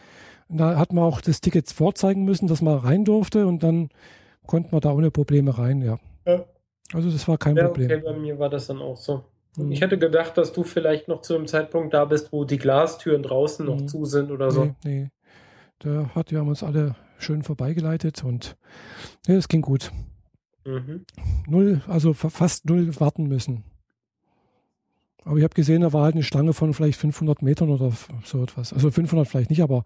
[0.48, 3.90] Und da hat man auch das Ticket vorzeigen müssen, dass man rein durfte und dann
[4.46, 6.00] konnte man da ohne Probleme rein, ja.
[6.26, 6.46] Ja.
[6.94, 7.92] Also das war kein Ja, Problem.
[7.92, 9.26] okay, bei mir war das dann auch so.
[9.58, 9.72] Mhm.
[9.72, 13.24] Ich hätte gedacht, dass du vielleicht noch zu einem Zeitpunkt da bist, wo die Glastüren
[13.24, 13.88] draußen noch mhm.
[13.88, 14.66] zu sind oder so.
[14.66, 15.10] Nee, nee.
[15.80, 18.56] Da hat ja uns alle schön vorbeigeleitet und
[19.28, 19.92] ja, es ging gut.
[20.66, 21.06] Mhm.
[21.48, 23.64] Null, also fast null warten müssen.
[25.24, 27.92] Aber ich habe gesehen, da war halt eine Schlange von vielleicht 500 Metern oder
[28.24, 28.74] so etwas.
[28.74, 29.84] Also 500 vielleicht nicht, aber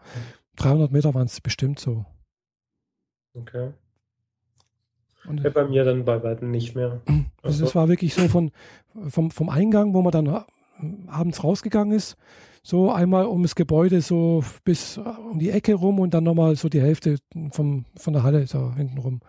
[0.57, 2.05] 300 Meter waren es bestimmt so.
[3.33, 3.71] Okay.
[5.29, 7.01] Und, ja, bei mir dann bei weitem nicht mehr.
[7.41, 8.51] Also es war wirklich so von,
[9.07, 10.43] vom, vom Eingang, wo man dann
[11.07, 12.17] abends rausgegangen ist,
[12.63, 16.67] so einmal um das Gebäude so bis um die Ecke rum und dann nochmal so
[16.67, 17.15] die Hälfte
[17.51, 19.21] vom, von der Halle da hinten rum.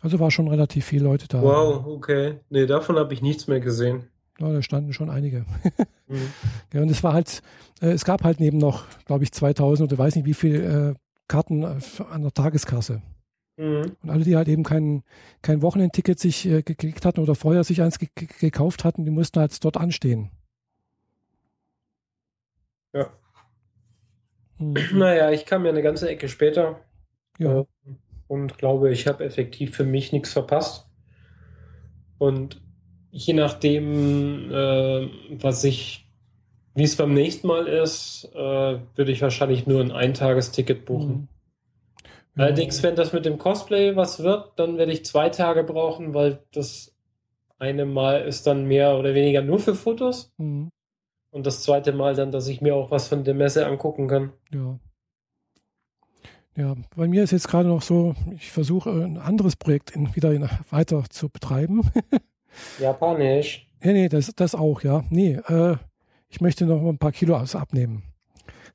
[0.00, 1.42] Also war schon relativ viele Leute da.
[1.42, 2.40] Wow, okay.
[2.48, 4.04] Nee, davon habe ich nichts mehr gesehen.
[4.38, 5.44] Ja, da standen schon einige.
[6.08, 6.32] mhm.
[6.72, 7.42] ja, und es war halt,
[7.80, 10.94] äh, es gab halt neben noch, glaube ich, 2000 oder weiß nicht wie viele äh,
[11.28, 13.02] Karten an der Tageskasse.
[13.62, 13.96] Mhm.
[14.02, 15.04] Und alle, die halt eben kein,
[15.40, 19.64] kein Wochenendticket sich äh, geklickt hatten oder vorher sich eins gekauft hatten, die mussten halt
[19.64, 20.30] dort anstehen.
[22.92, 23.12] Ja.
[24.58, 24.74] Mhm.
[24.94, 26.80] Naja, ich kam ja eine ganze Ecke später.
[27.38, 27.60] Ja.
[27.60, 27.64] Äh,
[28.26, 30.86] und glaube, ich habe effektiv für mich nichts verpasst.
[32.18, 32.60] Und
[33.12, 35.08] je nachdem, äh,
[35.40, 36.08] was ich,
[36.74, 38.38] wie es beim nächsten Mal ist, äh,
[38.96, 41.28] würde ich wahrscheinlich nur ein Eintagesticket buchen.
[42.36, 46.42] Allerdings, wenn das mit dem Cosplay was wird, dann werde ich zwei Tage brauchen, weil
[46.52, 46.94] das
[47.58, 50.32] eine Mal ist dann mehr oder weniger nur für Fotos.
[50.38, 50.70] Mhm.
[51.30, 54.32] Und das zweite Mal dann, dass ich mir auch was von der Messe angucken kann.
[54.52, 54.78] Ja.
[56.54, 60.32] Ja, bei mir ist jetzt gerade noch so, ich versuche ein anderes Projekt in, wieder
[60.32, 61.90] in, weiter zu betreiben.
[62.78, 63.66] Japanisch.
[63.82, 65.02] Ja, nee, das, das auch, ja.
[65.08, 65.76] Nee, äh,
[66.28, 68.02] ich möchte noch ein paar Kilo abnehmen.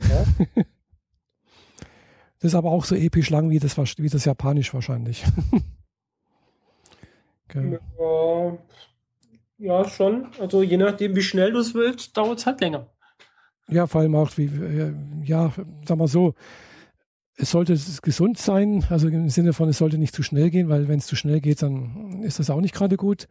[0.01, 0.63] Ja?
[2.47, 5.23] ist aber auch so episch lang wie das, wie das Japanisch wahrscheinlich.
[7.49, 7.79] okay.
[7.99, 8.57] ja,
[9.59, 10.27] ja, schon.
[10.39, 12.87] Also je nachdem, wie schnell du es willst, dauert es halt länger.
[13.69, 14.49] Ja, vor allem auch, wie,
[15.23, 15.51] ja,
[15.85, 16.35] sag mal so,
[17.37, 20.87] es sollte gesund sein, also im Sinne von, es sollte nicht zu schnell gehen, weil
[20.87, 23.27] wenn es zu schnell geht, dann ist das auch nicht gerade gut.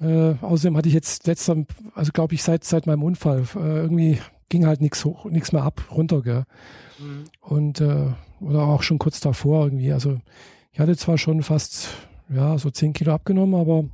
[0.00, 4.18] Äh, außerdem hatte ich jetzt letzter, also glaube ich, seit, seit meinem Unfall, äh, irgendwie
[4.48, 6.44] ging halt nichts hoch, nichts mehr ab, runter, gell?
[6.98, 7.24] Mhm.
[7.40, 9.92] Und äh, oder auch schon kurz davor irgendwie.
[9.92, 10.20] Also
[10.72, 11.88] ich hatte zwar schon fast
[12.28, 13.84] ja so 10 Kilo abgenommen, aber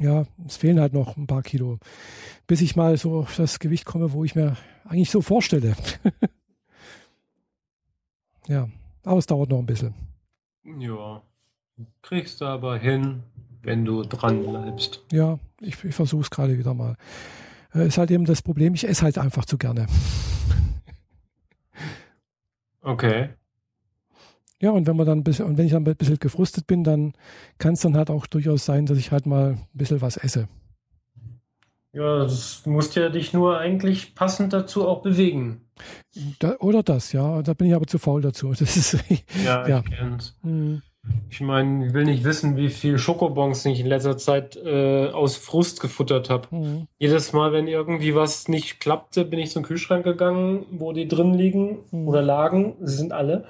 [0.00, 1.78] ja, es fehlen halt noch ein paar Kilo,
[2.46, 5.74] bis ich mal so auf das Gewicht komme, wo ich mir eigentlich so vorstelle.
[8.46, 8.68] ja,
[9.04, 9.94] aber es dauert noch ein bisschen.
[10.78, 11.22] Ja,
[12.02, 13.22] kriegst du aber hin
[13.62, 15.02] wenn du dran bleibst.
[15.12, 16.96] Ja, ich, ich versuche es gerade wieder mal.
[17.74, 19.86] Äh, ist halt eben das Problem, ich esse halt einfach zu gerne.
[22.82, 23.30] Okay.
[24.60, 26.84] Ja, und wenn man dann ein bisschen, und wenn ich dann ein bisschen gefrustet bin,
[26.84, 27.14] dann
[27.58, 30.48] kann es dann halt auch durchaus sein, dass ich halt mal ein bisschen was esse.
[31.92, 35.62] Ja, du musst ja dich nur eigentlich passend dazu auch bewegen.
[36.38, 37.42] Da, oder das, ja.
[37.42, 38.52] Da bin ich aber zu faul dazu.
[38.58, 38.96] Das ist,
[39.44, 39.82] ja, ja.
[39.84, 40.36] ich kenn's.
[40.42, 40.82] Mhm.
[41.30, 45.36] Ich meine, ich will nicht wissen, wie viel Schokobons ich in letzter Zeit äh, aus
[45.36, 46.48] Frust gefuttert habe.
[46.50, 46.88] Mhm.
[46.98, 51.32] Jedes Mal, wenn irgendwie was nicht klappte, bin ich zum Kühlschrank gegangen, wo die drin
[51.32, 52.08] liegen mhm.
[52.08, 52.76] oder lagen.
[52.80, 53.44] Sie sind alle.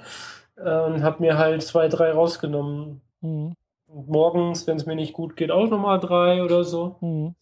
[0.55, 3.01] Äh, und habe mir halt zwei, drei rausgenommen.
[3.21, 3.55] Mhm.
[3.87, 6.95] Und morgens, wenn es mir nicht gut geht, auch nochmal drei oder so.
[7.01, 7.35] Mhm.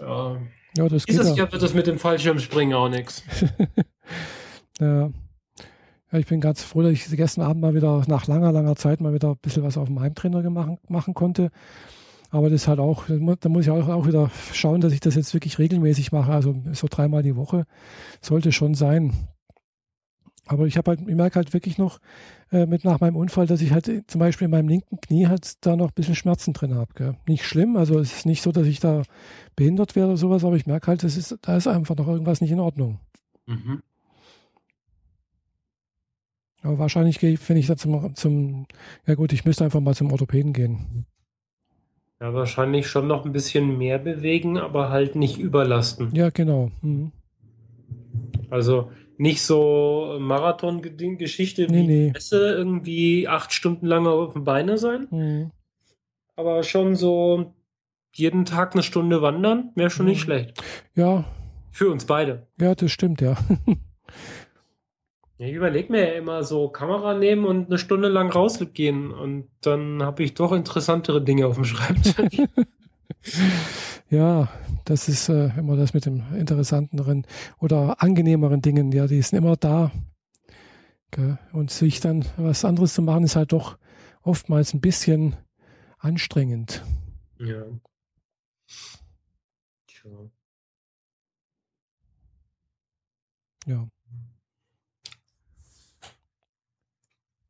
[0.00, 0.36] Ja.
[0.78, 3.22] ja das Dieses Jahr wird das mit dem Fallschirmspringen auch nichts.
[4.80, 5.10] ja.
[6.12, 9.00] Ja, ich bin ganz froh, dass ich gestern Abend mal wieder nach langer, langer Zeit
[9.00, 11.50] mal wieder ein bisschen was auf dem Heimtrainer machen, machen konnte.
[12.30, 15.34] Aber das halt auch, da muss ich auch, auch wieder schauen, dass ich das jetzt
[15.34, 16.32] wirklich regelmäßig mache.
[16.32, 17.64] Also so dreimal die Woche
[18.20, 19.12] sollte schon sein.
[20.46, 22.00] Aber ich habe halt, ich merke halt wirklich noch
[22.50, 25.64] äh, mit nach meinem Unfall, dass ich halt zum Beispiel in meinem linken Knie halt
[25.64, 27.16] da noch ein bisschen Schmerzen drin habe.
[27.28, 29.02] Nicht schlimm, also es ist nicht so, dass ich da
[29.54, 32.40] behindert wäre oder sowas, aber ich merke halt, das ist, da ist einfach noch irgendwas
[32.40, 32.98] nicht in Ordnung.
[33.46, 33.82] Mhm.
[36.62, 38.66] Aber wahrscheinlich gehe ich, wenn ich da zum, zum,
[39.06, 41.06] ja gut, ich müsste einfach mal zum Orthopäden gehen.
[42.20, 46.14] Ja, wahrscheinlich schon noch ein bisschen mehr bewegen, aber halt nicht überlasten.
[46.14, 46.70] Ja, genau.
[46.82, 47.12] Mhm.
[48.50, 52.10] Also nicht so Marathon-Geschichte nee, wie nee.
[52.12, 55.06] Messe, irgendwie acht Stunden lang auf den Beine sein.
[55.10, 55.50] Mhm.
[56.36, 57.54] Aber schon so
[58.12, 60.12] jeden Tag eine Stunde wandern, wäre schon mhm.
[60.12, 60.62] nicht schlecht.
[60.94, 61.24] Ja.
[61.70, 62.48] Für uns beide.
[62.60, 63.36] Ja, das stimmt, ja.
[65.42, 70.02] Ich überlege mir ja immer so Kamera nehmen und eine Stunde lang rausgehen und dann
[70.02, 72.42] habe ich doch interessantere Dinge auf dem Schreibtisch.
[74.10, 74.48] ja,
[74.84, 77.26] das ist äh, immer das mit dem interessanteren
[77.58, 78.92] oder angenehmeren Dingen.
[78.92, 79.90] Ja, die sind immer da.
[81.06, 81.38] Okay.
[81.54, 83.78] Und sich dann was anderes zu machen, ist halt doch
[84.20, 85.36] oftmals ein bisschen
[86.00, 86.84] anstrengend.
[87.38, 87.64] Ja.
[93.66, 93.88] Ja.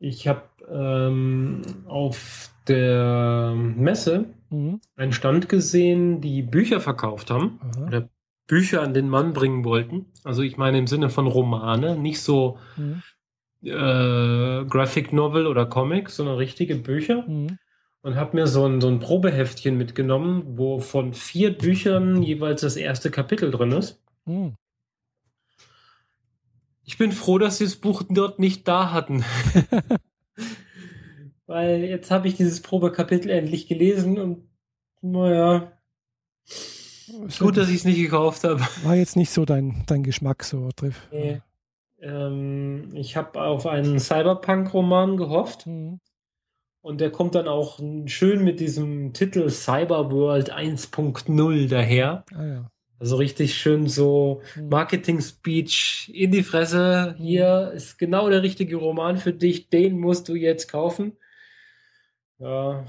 [0.01, 4.81] Ich habe ähm, auf der Messe Mhm.
[4.97, 7.87] einen Stand gesehen, die Bücher verkauft haben Aha.
[7.87, 8.09] oder
[8.49, 10.07] Bücher an den Mann bringen wollten.
[10.25, 13.03] Also ich meine im Sinne von Romane, nicht so Mhm.
[13.63, 17.23] äh, Graphic Novel oder Comic, sondern richtige Bücher.
[17.29, 17.59] Mhm.
[18.03, 22.77] Und habe mir so ein, so ein Probeheftchen mitgenommen, wo von vier Büchern jeweils das
[22.77, 24.03] erste Kapitel drin ist.
[26.91, 29.25] Ich bin froh, dass sie das Buch dort nicht da hatten.
[31.47, 34.49] Weil jetzt habe ich dieses Probekapitel endlich gelesen und
[35.01, 35.71] naja,
[36.49, 38.61] Ist gut, dass ich es nicht gekauft habe.
[38.83, 41.07] War jetzt nicht so dein, dein Geschmack so triff.
[41.13, 41.41] Nee.
[42.01, 46.01] Ähm, ich habe auf einen Cyberpunk-Roman gehofft Mhm.
[46.83, 52.25] und der kommt dann auch schön mit diesem Titel Cyberworld 1.0 daher.
[52.35, 52.71] Ah ja.
[53.01, 54.69] Also richtig schön so Mhm.
[54.69, 57.15] Marketing-Speech in die Fresse.
[57.19, 61.17] Hier ist genau der richtige Roman für dich, den musst du jetzt kaufen.
[62.39, 62.85] Ja,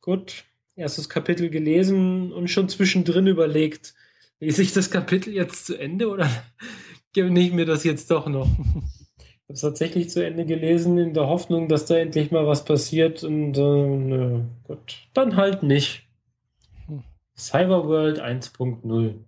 [0.00, 0.44] gut.
[0.76, 3.94] Erstes Kapitel gelesen und schon zwischendrin überlegt,
[4.40, 6.30] lese ich das Kapitel jetzt zu Ende oder
[7.12, 8.48] gebe ich mir das jetzt doch noch?
[9.44, 12.64] Ich habe es tatsächlich zu Ende gelesen, in der Hoffnung, dass da endlich mal was
[12.64, 16.01] passiert und äh, nö, gut, dann halt nicht.
[17.36, 19.24] Cyberworld 1.0.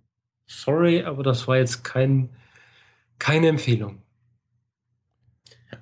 [0.47, 2.35] Sorry, aber das war jetzt kein,
[3.19, 4.01] keine Empfehlung.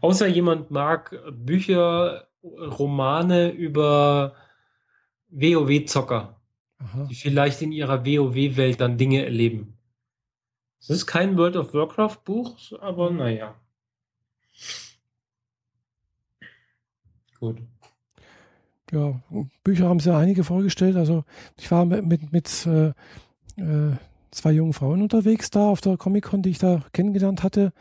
[0.02, 4.36] Außer jemand mag Bücher, Romane über
[5.30, 6.42] WoW-Zocker,
[7.10, 9.78] die vielleicht in ihrer WoW-Welt dann Dinge erleben.
[10.80, 13.56] Es ist kein World of Warcraft-Buch, aber naja.
[17.40, 17.62] Gut.
[18.94, 19.20] Ja,
[19.64, 20.96] Bücher haben sie ja einige vorgestellt.
[20.98, 21.24] Also
[21.60, 22.90] ich war mit, mit, mit äh,
[23.60, 23.96] äh,
[24.32, 27.74] zwei jungen Frauen unterwegs da auf der Comic-Con, die ich da kennengelernt hatte,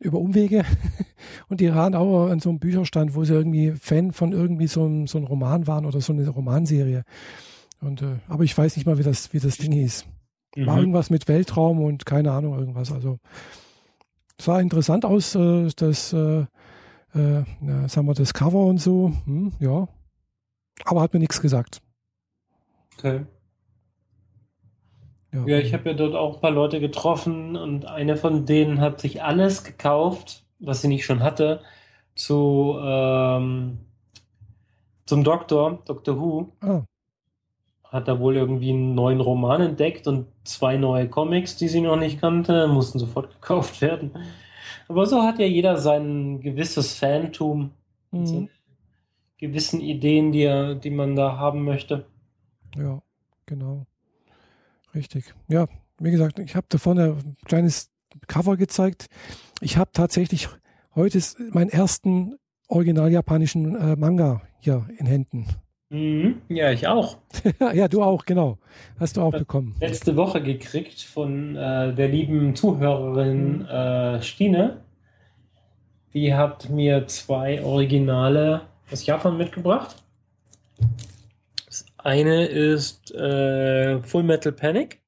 [0.00, 0.64] über Umwege.
[1.48, 4.84] Und die waren auch an so einem Bücherstand, wo sie irgendwie Fan von irgendwie so
[4.84, 7.04] einem, so einem Roman waren oder so eine Romanserie.
[7.80, 10.06] Und, äh, aber ich weiß nicht mal, wie das, wie das Ding hieß.
[10.56, 10.80] War Mhm.
[10.80, 12.90] irgendwas mit Weltraum und keine Ahnung, irgendwas.
[12.90, 13.18] Also
[14.40, 16.46] sah interessant aus, äh, das, äh,
[17.14, 19.12] sagen wir, das Cover und so.
[19.24, 19.88] Hm, ja.
[20.84, 21.80] Aber hat mir nichts gesagt.
[22.96, 23.26] Okay.
[25.32, 29.00] Ja, ich habe ja dort auch ein paar Leute getroffen und eine von denen hat
[29.00, 31.60] sich alles gekauft, was sie nicht schon hatte,
[32.14, 33.78] zu ähm,
[35.06, 36.52] zum Doktor, Doctor Who.
[36.60, 36.82] Ah,
[37.84, 41.96] Hat da wohl irgendwie einen neuen Roman entdeckt und zwei neue Comics, die sie noch
[41.96, 44.12] nicht kannte, mussten sofort gekauft werden.
[44.88, 47.72] Aber so hat ja jeder sein gewisses Fantum,
[48.10, 48.48] mhm.
[49.38, 52.06] Gewissen Ideen, die er, die man da haben möchte.
[52.76, 53.02] ja,
[53.46, 53.86] genau.
[54.94, 55.34] Richtig.
[55.48, 55.66] Ja,
[55.98, 57.90] wie gesagt, ich habe da vorne ein kleines
[58.26, 59.06] Cover gezeigt.
[59.60, 60.48] Ich habe tatsächlich
[60.94, 62.36] heute ist meinen ersten
[62.68, 65.46] original japanischen äh, Manga hier in Händen.
[65.90, 66.42] Mhm.
[66.48, 67.18] Ja, ich auch.
[67.74, 68.58] ja, du auch, genau.
[68.98, 69.74] Hast du auch bekommen.
[69.80, 74.82] letzte Woche gekriegt von äh, der lieben Zuhörerin äh, Stine.
[76.12, 79.96] Die hat mir zwei Originale aus Japan mitgebracht.
[81.66, 85.00] Das eine ist äh, Full Metal Panic.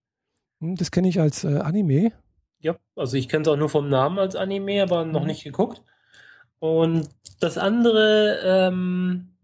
[0.60, 2.12] Hm, Das kenne ich als äh, Anime.
[2.60, 5.26] Ja, also ich kenne es auch nur vom Namen als Anime, aber noch Mhm.
[5.28, 5.82] nicht geguckt.
[6.58, 7.08] Und
[7.40, 9.36] das andere, ähm,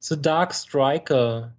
[0.00, 1.56] The Dark Striker,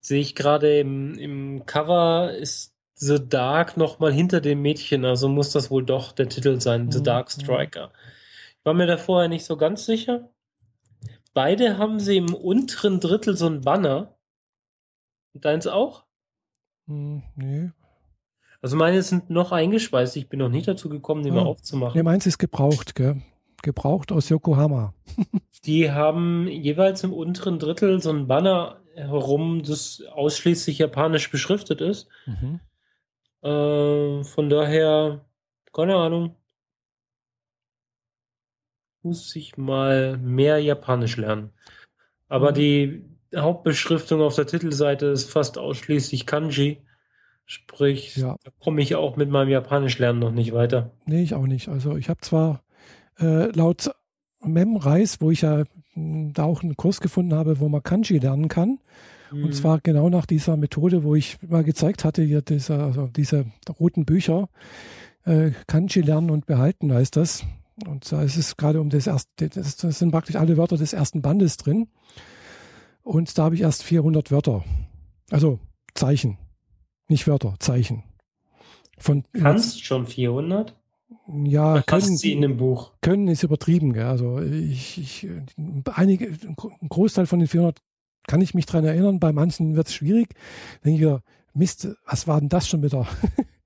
[0.00, 5.52] sehe ich gerade im, im Cover, ist The Dark nochmal hinter dem Mädchen, also muss
[5.52, 7.42] das wohl doch der Titel sein, The Mhm, Dark mhm.
[7.42, 7.92] Striker.
[8.58, 10.30] Ich war mir da vorher nicht so ganz sicher.
[11.34, 14.16] Beide haben sie im unteren Drittel so ein Banner.
[15.34, 16.04] Und deins auch?
[16.86, 17.70] Hm, nee.
[18.60, 20.16] Also meine sind noch eingespeist.
[20.16, 21.46] Ich bin noch nicht dazu gekommen, die mal Ah.
[21.46, 21.96] aufzumachen.
[21.98, 23.22] Nee, meins ist gebraucht, gell?
[23.62, 24.92] Gebraucht aus Yokohama.
[25.64, 32.08] Die haben jeweils im unteren Drittel so ein Banner herum, das ausschließlich japanisch beschriftet ist.
[32.26, 32.58] Mhm.
[33.42, 35.24] Äh, von daher,
[35.72, 36.34] keine Ahnung.
[39.02, 41.50] Muss ich mal mehr Japanisch lernen.
[42.28, 42.54] Aber Mhm.
[42.54, 43.04] die
[43.36, 46.78] Hauptbeschriftung auf der Titelseite ist fast ausschließlich Kanji.
[47.46, 48.36] Sprich, Ja.
[48.44, 50.92] da komme ich auch mit meinem Japanisch lernen noch nicht weiter.
[51.06, 51.68] Nee, ich auch nicht.
[51.68, 52.62] Also ich habe zwar
[53.18, 53.90] äh, laut
[54.42, 58.48] Memreis, wo ich ja mh, da auch einen Kurs gefunden habe, wo man Kanji lernen
[58.48, 58.78] kann.
[59.30, 59.44] Mhm.
[59.44, 63.46] Und zwar genau nach dieser Methode, wo ich mal gezeigt hatte, hier dieser, also diese
[63.78, 64.48] roten Bücher,
[65.24, 67.44] äh, Kanji lernen und behalten heißt das.
[67.86, 70.92] Und da ist es gerade um das erste, das, das sind praktisch alle Wörter des
[70.92, 71.88] ersten Bandes drin.
[73.02, 74.64] Und da habe ich erst 400 Wörter.
[75.30, 75.58] Also
[75.94, 76.38] Zeichen.
[77.08, 78.04] nicht Wörter, Zeichen.
[78.98, 80.76] Von Kannst schon 400?
[81.44, 82.92] Ja, Was können, sie in dem Buch?
[83.00, 83.92] können ist übertrieben.
[83.92, 84.04] Gell?
[84.04, 85.28] Also ich, ich,
[85.94, 87.80] einige, ein Großteil von den 400
[88.26, 89.18] kann ich mich dran erinnern.
[89.18, 90.34] Bei manchen wird es schwierig.
[90.84, 91.22] Denke ich wieder,
[91.54, 93.06] Mist, was war denn das schon wieder?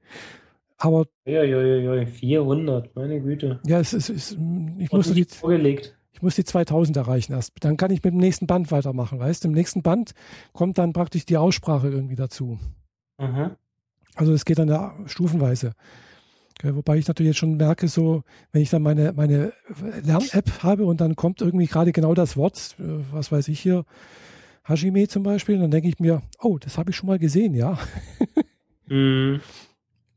[0.79, 3.61] Aber Ja, ja, ja, ja, 400, meine Güte.
[3.67, 4.39] ja, es ist, es, ich
[4.93, 5.97] Und muss die, vorgelegt.
[6.13, 7.53] ich muss die 2000 erreichen erst.
[7.61, 9.19] Dann kann ich mit dem nächsten Band weitermachen.
[9.19, 10.13] Weißt, im nächsten Band
[10.53, 12.59] kommt dann praktisch die Aussprache irgendwie dazu.
[13.19, 13.53] Mhm.
[14.15, 15.73] Also es geht dann ja stufenweise.
[16.63, 19.53] Wobei ich natürlich jetzt schon merke, so, wenn ich dann meine, meine
[20.03, 23.85] Lern-App habe und dann kommt irgendwie gerade genau das Wort, äh, was weiß ich hier,
[24.65, 27.79] Hajime zum Beispiel, dann denke ich mir, oh, das habe ich schon mal gesehen, ja.
[28.89, 29.41] Mhm.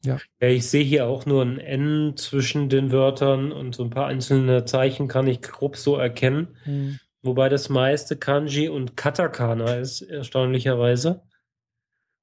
[0.05, 0.17] Ja.
[0.41, 0.47] ja.
[0.47, 4.65] Ich sehe hier auch nur ein N zwischen den Wörtern und so ein paar einzelne
[4.65, 6.99] Zeichen kann ich grob so erkennen.
[7.21, 11.21] Wobei das meiste Kanji und Katakana ist, erstaunlicherweise.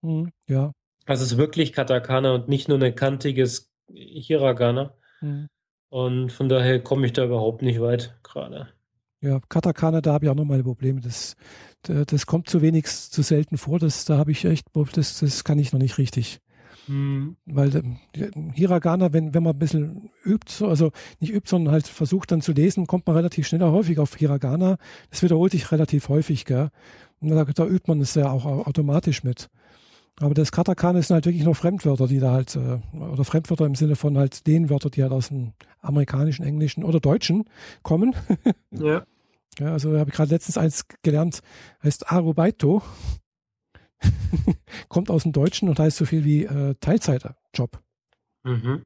[0.03, 0.31] Mhm.
[0.49, 0.73] Ja.
[1.05, 4.95] Also es ist wirklich Katakana und nicht nur ein kantiges Hiragana.
[5.21, 5.49] Mhm.
[5.89, 8.69] Und von daher komme ich da überhaupt nicht weit gerade.
[9.21, 11.01] Ja, Katakana, da habe ich auch noch meine Probleme.
[11.01, 11.37] Das,
[11.83, 13.79] da- das kommt zu wenig, zu selten vor.
[13.79, 16.41] Das, da habe ich echt, das, das kann ich noch nicht richtig.
[16.89, 17.37] Mhm.
[17.47, 21.87] Weil die- Hiragana, wenn, wenn man ein bisschen übt, so, also nicht übt, sondern halt
[21.87, 24.77] versucht dann zu lesen, kommt man relativ schnell auch häufig auf Hiragana.
[25.11, 26.71] Das wiederholt sich relativ häufig, gell?
[27.21, 29.49] Und da, da übt man es ja auch au- automatisch mit.
[30.19, 33.75] Aber das Katakana sind halt wirklich nur Fremdwörter, die da halt, äh, oder Fremdwörter im
[33.75, 37.45] Sinne von halt den Wörtern, die halt aus dem amerikanischen, englischen oder deutschen
[37.83, 38.15] kommen.
[38.71, 39.05] Ja.
[39.59, 41.41] Ja, also habe ich gerade letztens eins gelernt,
[41.83, 42.83] heißt Arubaito.
[44.89, 47.83] Kommt aus dem Deutschen und heißt so viel wie äh, Teilzeitjob.
[48.45, 48.85] Mhm.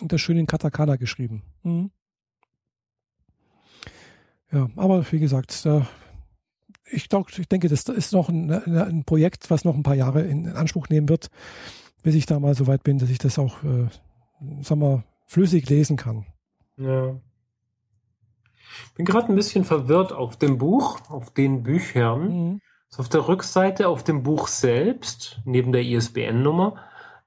[0.00, 1.42] Und das schön in Katakana geschrieben.
[1.62, 1.90] Mhm.
[4.52, 5.86] Ja, aber wie gesagt, da,
[6.84, 10.22] ich, glaub, ich denke, das ist noch ein, ein Projekt, was noch ein paar Jahre
[10.22, 11.30] in Anspruch nehmen wird,
[12.02, 13.88] bis ich da mal so weit bin, dass ich das auch, äh,
[14.62, 16.26] sagen wir, flüssig lesen kann.
[16.76, 17.18] Ja.
[18.94, 22.28] Bin gerade ein bisschen verwirrt auf dem Buch, auf den Büchern.
[22.28, 22.60] Mhm.
[22.90, 26.76] Ist auf der Rückseite, auf dem Buch selbst, neben der ISBN-Nummer,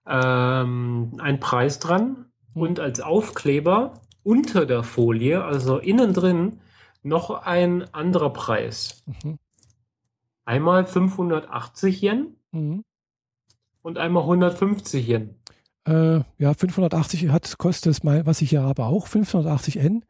[0.07, 2.61] ähm, ein Preis dran Mhm.
[2.61, 3.93] und als Aufkleber
[4.23, 6.59] unter der Folie, also innen drin,
[7.03, 9.03] noch ein anderer Preis.
[9.23, 9.37] Mhm.
[10.45, 12.83] Einmal 580 Yen Mhm.
[13.81, 15.35] und einmal 150 Yen.
[15.85, 20.03] Äh, ja, 580 hat, kostet es mal, was ich hier habe, auch 580 N.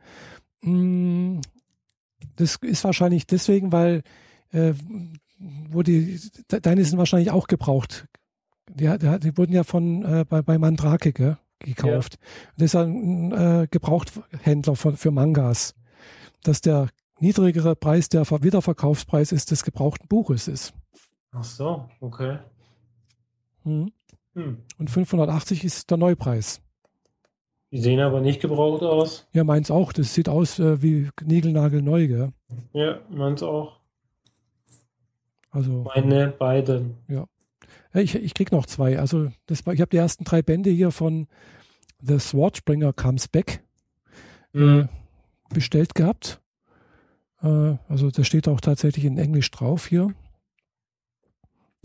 [0.62, 1.42] Mm,
[2.36, 4.04] Das ist wahrscheinlich deswegen, weil
[4.52, 4.74] äh,
[5.40, 8.08] wo die, deine sind wahrscheinlich auch gebraucht.
[8.70, 12.20] Die, die, die wurden ja von äh, bei, bei Mandrake gell, gekauft.
[12.58, 15.76] Das ist ein äh, Gebrauchthändler von, für Mangas.
[16.44, 20.74] Dass der niedrigere Preis der Ver- Wiederverkaufspreis ist des gebrauchten Buches ist.
[21.32, 22.40] Ach so, okay.
[23.64, 23.92] Mhm.
[24.36, 24.58] Hm.
[24.78, 26.62] Und 580 ist der Neupreis.
[27.72, 29.28] Die sehen aber nicht gebraucht aus.
[29.34, 29.94] Ja, meins auch.
[29.94, 32.34] Das sieht aus äh, wie Niegelnagelneu, gell?
[32.74, 33.79] Ja, meins auch.
[35.52, 36.98] Also Meine beiden.
[37.94, 39.00] äh, ich, ich krieg noch zwei.
[39.00, 41.28] Also das, war- ich habe die ersten drei Bände hier von
[42.02, 43.64] The Swordspringer Comes Back
[44.54, 44.90] Hm.
[45.50, 46.42] bestellt gehabt.
[47.42, 50.14] Äh, also das steht auch tatsächlich in Englisch drauf hier.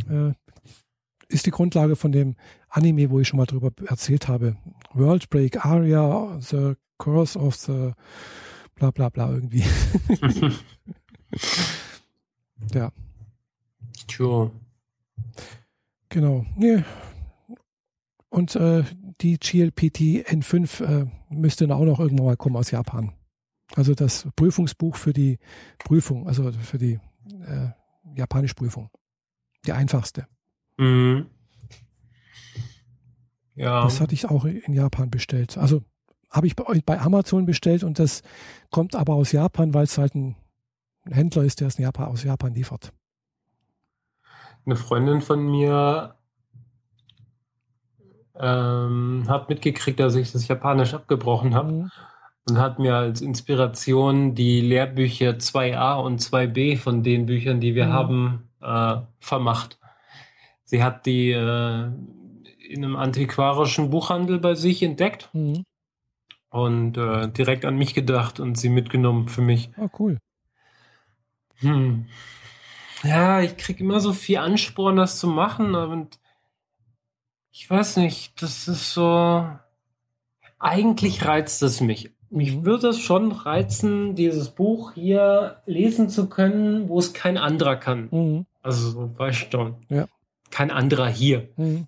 [0.09, 0.33] Äh,
[1.29, 2.37] ist die Grundlage von dem
[2.69, 4.57] Anime, wo ich schon mal drüber erzählt habe.
[4.93, 7.93] World Break Aria, The Curse of the
[8.75, 9.65] bla bla bla irgendwie.
[12.75, 12.91] ja.
[14.17, 14.51] Tja.
[16.09, 16.47] Genau.
[18.29, 18.85] Und äh,
[19.21, 23.13] die GLPT N5 äh, müsste dann auch noch irgendwann mal kommen aus Japan.
[23.75, 25.39] Also das Prüfungsbuch für die
[25.79, 27.01] Prüfung, also für die
[27.47, 27.71] äh,
[28.17, 28.91] japanische Prüfung.
[29.67, 30.29] Die einfachste.
[30.77, 31.27] Mhm.
[33.57, 33.83] Ja.
[33.83, 35.59] Das hatte ich auch in Japan bestellt.
[35.59, 35.83] Also
[36.31, 38.23] habe ich bei, bei Amazon bestellt und das
[38.71, 40.37] kommt aber aus Japan, weil es halt ein
[41.05, 42.93] Händler ist, der es in Japan, aus Japan liefert.
[44.67, 46.15] Eine Freundin von mir
[48.37, 51.91] ähm, hat mitgekriegt, dass ich das Japanisch abgebrochen habe Mhm.
[52.49, 57.87] und hat mir als Inspiration die Lehrbücher 2a und 2b von den Büchern, die wir
[57.87, 57.93] Mhm.
[57.93, 59.79] haben, äh, vermacht.
[60.65, 61.91] Sie hat die äh,
[62.69, 65.65] in einem antiquarischen Buchhandel bei sich entdeckt Mhm.
[66.51, 69.71] und äh, direkt an mich gedacht und sie mitgenommen für mich.
[69.77, 70.19] Ah, cool.
[71.61, 72.07] Hm.
[73.05, 76.19] Ja, ich krieg immer so viel Ansporn, das zu machen, und
[77.53, 79.47] ich weiß nicht, das ist so.
[80.59, 82.11] Eigentlich reizt es mich.
[82.31, 82.65] Mich Mhm.
[82.65, 88.09] würde es schon reizen, dieses Buch hier lesen zu können, wo es kein anderer kann.
[88.11, 88.47] Mhm.
[88.63, 89.77] Also, so, weißt du.
[89.89, 90.09] Ja.
[90.51, 91.49] kein anderer hier.
[91.57, 91.87] Mhm.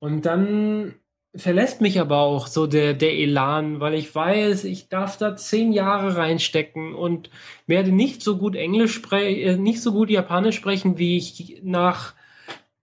[0.00, 0.94] Und dann
[1.34, 5.72] verlässt mich aber auch so der, der Elan, weil ich weiß, ich darf da zehn
[5.72, 7.30] Jahre reinstecken und
[7.66, 12.14] werde nicht so gut Englisch sprechen, äh, nicht so gut Japanisch sprechen, wie ich nach,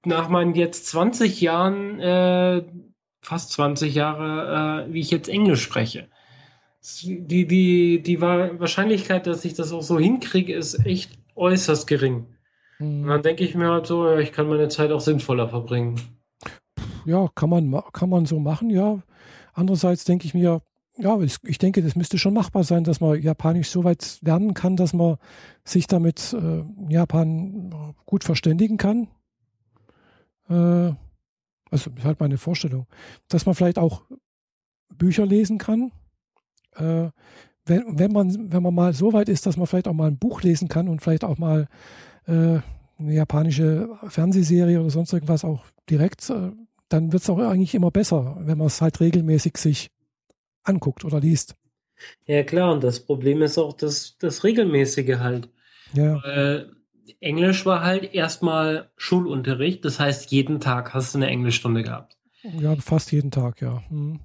[0.05, 2.63] nach meinen jetzt 20 Jahren, äh,
[3.21, 6.07] fast 20 Jahre, äh, wie ich jetzt Englisch spreche.
[7.03, 12.27] Die, die, die Wahrscheinlichkeit, dass ich das auch so hinkriege, ist echt äußerst gering.
[12.79, 13.03] Mhm.
[13.03, 16.16] Und dann denke ich mir halt so, ich kann meine Zeit auch sinnvoller verbringen
[17.08, 19.01] ja, kann man, kann man so machen, ja.
[19.53, 20.62] Andererseits denke ich mir,
[20.97, 24.53] ja, ich, ich, denke, das müsste schon machbar sein, dass man Japanisch so weit lernen
[24.53, 25.18] kann, dass man
[25.64, 29.08] sich damit äh, Japan gut verständigen kann.
[30.49, 30.93] Äh,
[31.70, 32.88] also ist halt meine Vorstellung.
[33.30, 34.03] Dass man vielleicht auch
[34.95, 35.91] Bücher lesen kann.
[36.76, 37.10] Äh,
[37.66, 40.18] wenn, wenn, man, wenn man mal so weit ist, dass man vielleicht auch mal ein
[40.18, 41.68] Buch lesen kann und vielleicht auch mal
[42.26, 42.60] äh,
[42.99, 46.51] eine japanische Fernsehserie oder sonst irgendwas auch direkt äh,
[46.89, 49.91] dann wird es auch eigentlich immer besser, wenn man es halt regelmäßig sich
[50.63, 51.55] anguckt oder liest.
[52.25, 55.49] Ja, klar, und das Problem ist auch das, das Regelmäßige halt.
[55.93, 56.21] Ja.
[56.23, 56.65] Äh,
[57.19, 62.17] Englisch war halt erstmal Schulunterricht, das heißt, jeden Tag hast du eine Englischstunde gehabt.
[62.43, 63.81] Ja, fast jeden Tag, ja.
[63.89, 64.19] Hm.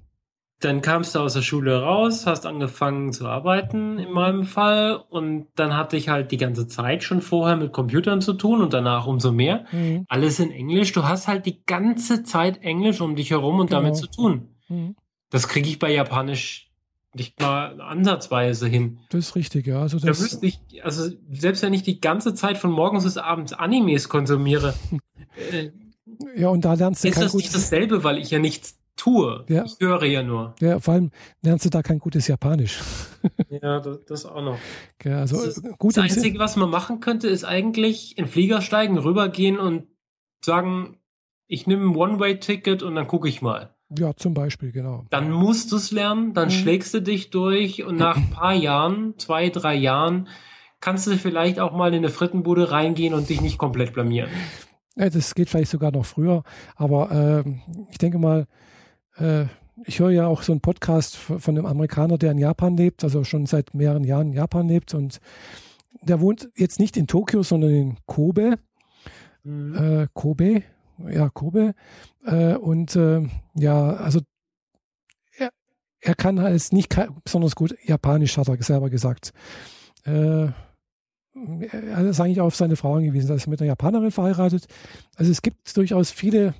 [0.63, 5.47] Dann kamst du aus der Schule raus, hast angefangen zu arbeiten in meinem Fall und
[5.55, 9.05] dann hatte ich halt die ganze Zeit schon vorher mit Computern zu tun und danach
[9.05, 9.65] umso mehr.
[9.73, 10.05] Mhm.
[10.07, 10.93] Alles in Englisch.
[10.93, 13.81] Du hast halt die ganze Zeit Englisch um dich herum und genau.
[13.81, 14.55] damit zu tun.
[14.69, 14.95] Mhm.
[15.29, 16.71] Das kriege ich bei Japanisch
[17.13, 18.99] nicht mal ansatzweise hin.
[19.09, 19.81] Das ist richtig, ja.
[19.81, 23.17] Also, das da wüsste ich, also selbst wenn ich die ganze Zeit von morgens bis
[23.17, 24.73] abends Animes konsumiere,
[25.51, 25.71] äh,
[26.37, 29.45] ja, und da lernst du ist das nicht dasselbe, weil ich ja nichts tue.
[29.49, 29.65] Ja.
[29.65, 30.55] Ich höre ja nur.
[30.59, 32.79] Ja, vor allem lernst du da kein gutes Japanisch.
[33.49, 34.57] ja, das, das auch noch.
[35.03, 38.97] Ja, also das, gut das Einzige, was man machen könnte, ist eigentlich in Flieger steigen,
[38.97, 39.87] rübergehen und
[40.43, 40.97] sagen,
[41.47, 43.75] ich nehme ein One-Way-Ticket und dann gucke ich mal.
[43.97, 45.05] Ja, zum Beispiel, genau.
[45.09, 46.51] Dann musst du es lernen, dann mhm.
[46.51, 50.29] schlägst du dich durch und nach ein paar Jahren, zwei, drei Jahren,
[50.79, 54.29] kannst du vielleicht auch mal in eine Frittenbude reingehen und dich nicht komplett blamieren.
[54.95, 56.43] Ja, das geht vielleicht sogar noch früher,
[56.75, 57.49] aber äh,
[57.91, 58.47] ich denke mal,
[59.17, 59.45] äh,
[59.85, 63.23] ich höre ja auch so einen Podcast von einem Amerikaner, der in Japan lebt, also
[63.23, 65.19] schon seit mehreren Jahren in Japan lebt und
[66.01, 68.59] der wohnt jetzt nicht in Tokio, sondern in Kobe.
[69.43, 69.75] Mhm.
[69.75, 70.63] Äh, Kobe,
[71.09, 71.73] ja, Kobe.
[72.25, 74.19] Äh, und äh, ja, also
[75.37, 75.49] er,
[76.01, 79.33] er kann halt nicht besonders gut Japanisch, hat er selber gesagt.
[80.05, 80.47] Äh,
[81.35, 84.67] er ist eigentlich auf seine Frau angewiesen, er ist mit einer Japanerin verheiratet.
[85.15, 86.53] Also es gibt durchaus viele,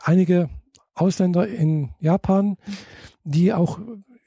[0.00, 0.48] einige
[0.96, 2.56] Ausländer in Japan,
[3.24, 3.78] die auch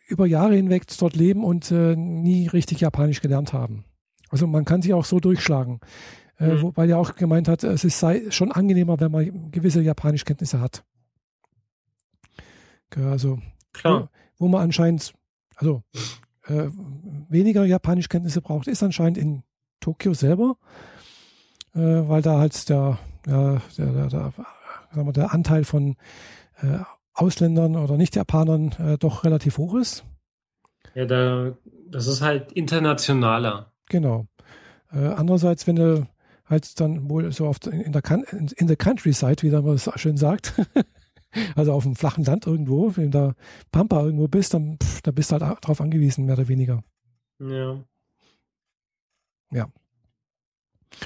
[0.07, 3.85] über Jahre hinweg dort leben und äh, nie richtig Japanisch gelernt haben.
[4.29, 5.79] Also man kann sich auch so durchschlagen.
[6.39, 6.61] Äh, mhm.
[6.61, 10.83] Wobei er auch gemeint hat, es ist, sei schon angenehmer, wenn man gewisse Japanischkenntnisse hat.
[12.95, 13.39] Also,
[13.73, 14.09] Klar.
[14.37, 15.13] Wo, wo man anscheinend,
[15.55, 15.83] also
[16.47, 16.69] äh,
[17.29, 19.43] weniger Japanischkenntnisse braucht, ist anscheinend in
[19.79, 20.57] Tokio selber,
[21.75, 24.33] äh, weil da halt der, der, der, der,
[24.95, 25.97] der, der Anteil von
[26.61, 26.79] äh,
[27.13, 30.05] Ausländern oder Nicht-Japanern äh, doch relativ hoch ist.
[30.95, 31.57] Ja, da,
[31.89, 33.71] das ist halt internationaler.
[33.89, 34.27] Genau.
[34.91, 36.07] Äh, andererseits, wenn du
[36.45, 38.03] halt dann wohl so oft in der,
[38.57, 40.53] in der Countryside, wie man es schön sagt,
[41.55, 43.35] also auf dem flachen Land irgendwo, wenn du da
[43.71, 46.83] Pampa irgendwo bist, dann pff, da bist du halt darauf angewiesen, mehr oder weniger.
[47.39, 47.83] Ja.
[49.51, 49.67] Ja.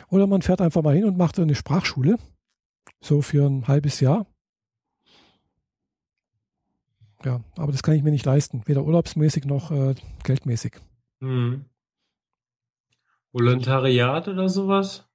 [0.09, 2.17] Oder man fährt einfach mal hin und macht eine Sprachschule,
[3.01, 4.25] so für ein halbes Jahr.
[7.25, 10.73] Ja, aber das kann ich mir nicht leisten, weder urlaubsmäßig noch äh, geldmäßig.
[11.21, 11.65] Hm.
[13.31, 15.07] Volontariat oder sowas?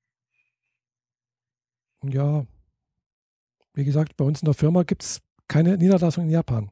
[2.02, 2.46] Ja,
[3.74, 6.70] wie gesagt, bei uns in der Firma gibt es keine Niederlassung in Japan.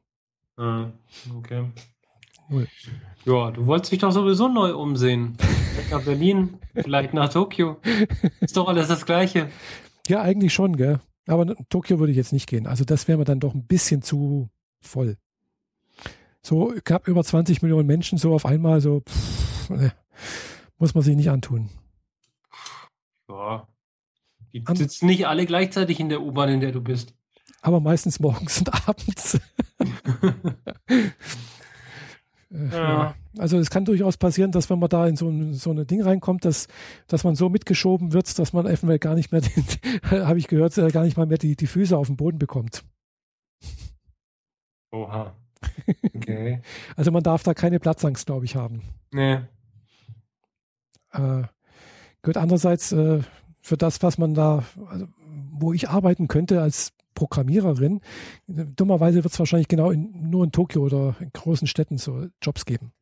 [0.57, 0.91] Ah,
[1.35, 1.71] okay.
[2.49, 2.67] Null.
[3.25, 5.37] Ja, du wolltest dich doch sowieso neu umsehen.
[5.37, 7.77] Vielleicht nach Berlin, vielleicht nach Tokio.
[8.39, 9.49] Ist doch alles das Gleiche.
[10.07, 10.99] Ja, eigentlich schon, gell?
[11.27, 12.65] Aber Tokio würde ich jetzt nicht gehen.
[12.65, 14.49] Also das wäre mir dann doch ein bisschen zu
[14.81, 15.17] voll
[16.47, 19.91] so knapp über 20 Millionen Menschen so auf einmal, so pff, ne,
[20.77, 21.69] muss man sich nicht antun.
[23.29, 23.67] Ja.
[24.53, 27.13] Die An sitzen nicht alle gleichzeitig in der U-Bahn, in der du bist.
[27.61, 29.39] Aber meistens morgens und abends.
[32.49, 33.13] Äh, ja.
[33.37, 36.01] Also es kann durchaus passieren, dass wenn man da in so ein so eine Ding
[36.01, 36.69] reinkommt, dass,
[37.07, 39.41] dass man so mitgeschoben wird, dass man eventuell gar nicht mehr,
[40.25, 42.85] habe ich gehört, äh, gar nicht mal mehr die, die Füße auf den Boden bekommt.
[44.93, 45.35] Oha.
[46.15, 46.61] Okay.
[46.95, 48.81] also man darf da keine Platzangst, glaube ich, haben.
[49.11, 49.39] Nee.
[51.11, 51.43] Äh,
[52.21, 53.21] gut, andererseits, äh,
[53.61, 55.07] für das, was man da, also
[55.51, 58.01] wo ich arbeiten könnte als Programmiererin.
[58.47, 62.65] Dummerweise wird es wahrscheinlich genau in, nur in Tokio oder in großen Städten so Jobs
[62.65, 62.93] geben.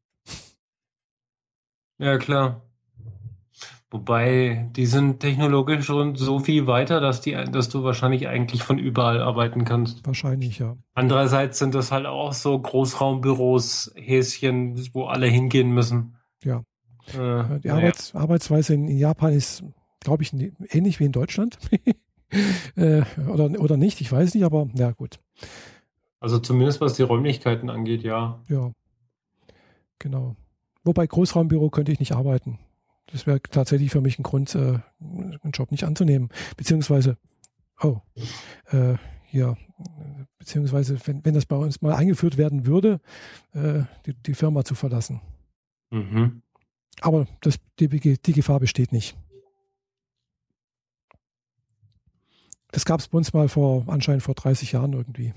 [1.98, 2.62] Ja, klar.
[3.96, 8.78] Wobei, die sind technologisch schon so viel weiter, dass, die, dass du wahrscheinlich eigentlich von
[8.78, 10.06] überall arbeiten kannst.
[10.06, 10.76] Wahrscheinlich, ja.
[10.96, 16.18] Andererseits sind das halt auch so Großraumbüros, Häschen, wo alle hingehen müssen.
[16.44, 16.66] Ja.
[17.14, 18.20] Äh, die Arbeits ja.
[18.20, 19.64] Arbeitsweise in, Japan ist,
[20.02, 21.58] glaube ich, ähnlich wie in Deutschland.
[22.76, 25.22] äh, oder, oder nicht, ich weiß nicht, aber ja, gut.
[26.20, 28.42] Also zumindest was die Räumlichkeiten angeht, ja.
[28.50, 28.74] Ja.
[30.00, 30.36] Genau.
[30.84, 32.60] Wobei Großraumbüro könnte ich nicht arbeiten.
[33.16, 36.28] Das wäre tatsächlich für mich ein Grund, äh, einen Job nicht anzunehmen.
[36.58, 37.18] Beziehungsweise,
[37.82, 38.02] oh,
[38.72, 38.96] äh,
[39.32, 39.56] ja,
[40.38, 43.00] beziehungsweise, wenn, wenn das bei uns mal eingeführt werden würde,
[43.54, 45.22] äh, die, die Firma zu verlassen.
[45.92, 46.42] Mhm.
[47.00, 49.16] Aber das, die, die Gefahr besteht nicht.
[52.72, 55.34] Das gab es bei uns mal vor, anscheinend vor 30 Jahren irgendwie.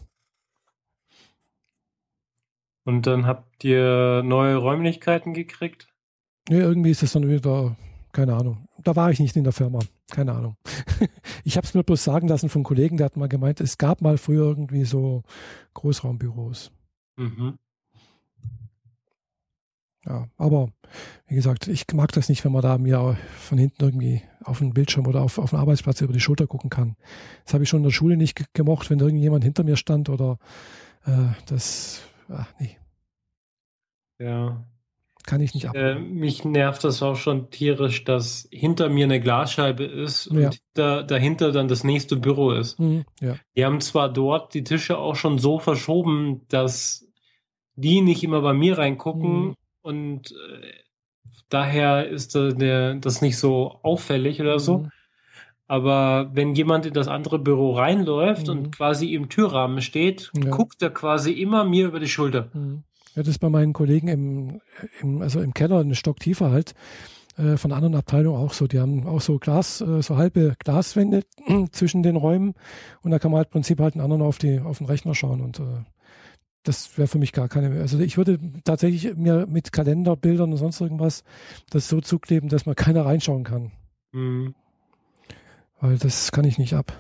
[2.83, 5.95] Und dann habt ihr neue Räumlichkeiten gekriegt?
[6.49, 7.76] Nee, irgendwie ist das dann wieder,
[8.12, 8.68] keine Ahnung.
[8.82, 9.80] Da war ich nicht in der Firma.
[10.11, 10.57] Keine Ahnung.
[11.44, 14.01] ich habe es mir bloß sagen lassen von Kollegen, der hat mal gemeint, es gab
[14.01, 15.22] mal früher irgendwie so
[15.74, 16.72] Großraumbüros.
[17.16, 17.59] Mhm.
[20.07, 20.70] Ja, aber
[21.26, 24.72] wie gesagt, ich mag das nicht, wenn man da mir von hinten irgendwie auf den
[24.72, 26.96] Bildschirm oder auf, auf den Arbeitsplatz über die Schulter gucken kann.
[27.44, 30.38] Das habe ich schon in der Schule nicht gemocht, wenn irgendjemand hinter mir stand oder
[31.05, 32.78] äh, das, ach nee.
[34.18, 34.64] Ja,
[35.29, 35.76] kann ich nicht ab.
[35.76, 40.51] Äh, mich nervt das auch schon tierisch, dass hinter mir eine Glasscheibe ist und ja.
[40.72, 42.81] da, dahinter dann das nächste Büro ist.
[42.81, 43.37] Mhm, ja.
[43.55, 47.07] Die haben zwar dort die Tische auch schon so verschoben, dass
[47.76, 49.55] die nicht immer bei mir reingucken mhm.
[49.83, 50.66] und äh,
[51.51, 54.79] daher ist da der, das nicht so auffällig oder so.
[54.79, 54.91] Mhm.
[55.66, 58.53] Aber wenn jemand in das andere Büro reinläuft mhm.
[58.53, 60.51] und quasi im Türrahmen steht, ja.
[60.51, 62.49] guckt er quasi immer mir über die Schulter.
[62.55, 62.85] Mhm.
[63.19, 64.61] Ja, das ist bei meinen Kollegen im,
[65.03, 66.77] im, also im Keller, einen Stock tiefer halt,
[67.37, 68.69] äh, von anderen Abteilungen auch so.
[68.69, 71.25] Die haben auch so Glas, äh, so halbe Glaswände
[71.73, 72.55] zwischen den Räumen
[73.03, 75.16] und da kann man halt im Prinzip halt einen anderen auf, die, auf den Rechner
[75.16, 75.64] schauen und äh,
[76.62, 77.81] das wäre für mich gar keine.
[77.81, 81.25] Also ich würde tatsächlich mir mit Kalenderbildern und sonst irgendwas
[81.71, 83.73] das so zukleben, dass man keiner reinschauen kann.
[84.12, 84.55] Mhm.
[85.81, 86.97] Weil das kann ich nicht ab.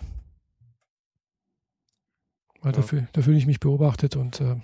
[2.60, 2.76] Weil ja.
[2.76, 4.56] dafür, da fühle ich mich beobachtet und äh,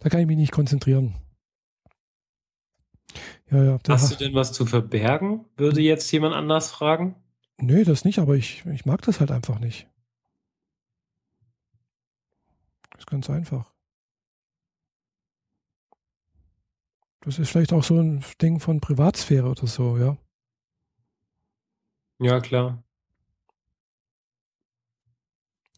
[0.00, 1.14] da kann ich mich nicht konzentrieren.
[3.50, 5.44] Ja, ja, Hast du denn was zu verbergen?
[5.56, 7.16] Würde jetzt jemand anders fragen?
[7.58, 9.88] Nö, das nicht, aber ich, ich mag das halt einfach nicht.
[12.90, 13.72] Das ist ganz einfach.
[17.20, 20.16] Das ist vielleicht auch so ein Ding von Privatsphäre oder so, ja.
[22.18, 22.82] Ja, klar.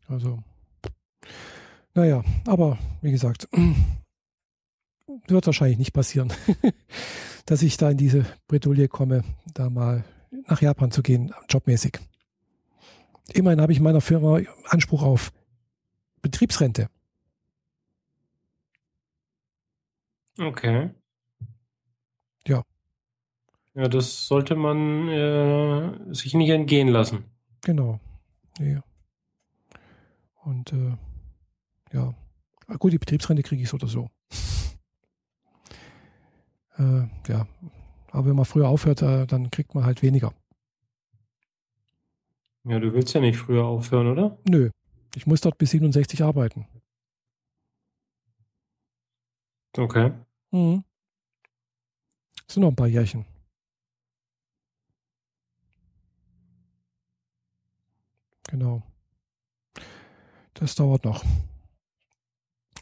[0.08, 0.42] Also,
[1.94, 3.48] naja, aber wie gesagt,
[5.26, 6.32] wird wahrscheinlich nicht passieren,
[7.46, 9.24] dass ich da in diese Bredouille komme,
[9.54, 10.04] da mal
[10.48, 11.98] nach Japan zu gehen, jobmäßig.
[13.34, 15.32] Immerhin habe ich in meiner Firma Anspruch auf
[16.22, 16.88] Betriebsrente.
[20.38, 20.90] Okay.
[22.46, 22.64] Ja.
[23.74, 27.24] Ja, das sollte man äh, sich nicht entgehen lassen.
[27.62, 28.00] Genau.
[28.58, 28.82] Ja.
[30.44, 30.96] Und äh,
[31.92, 32.14] ja.
[32.78, 34.08] Gut, die Betriebsrente kriege ich so oder so.
[36.78, 37.46] äh, ja.
[38.10, 40.32] Aber wenn man früher aufhört, äh, dann kriegt man halt weniger.
[42.64, 44.38] Ja, du willst ja nicht früher aufhören, oder?
[44.48, 44.70] Nö.
[45.16, 46.66] Ich muss dort bis 67 arbeiten.
[49.76, 50.12] Okay.
[50.50, 50.84] Mhm.
[52.46, 53.24] Das sind noch ein paar Jährchen.
[58.48, 58.82] Genau.
[60.54, 61.24] Das dauert noch.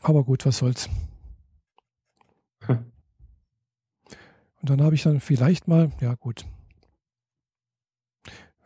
[0.03, 0.89] Aber gut, was soll's.
[2.65, 2.85] Hm.
[4.61, 6.45] Und dann habe ich dann vielleicht mal, ja gut,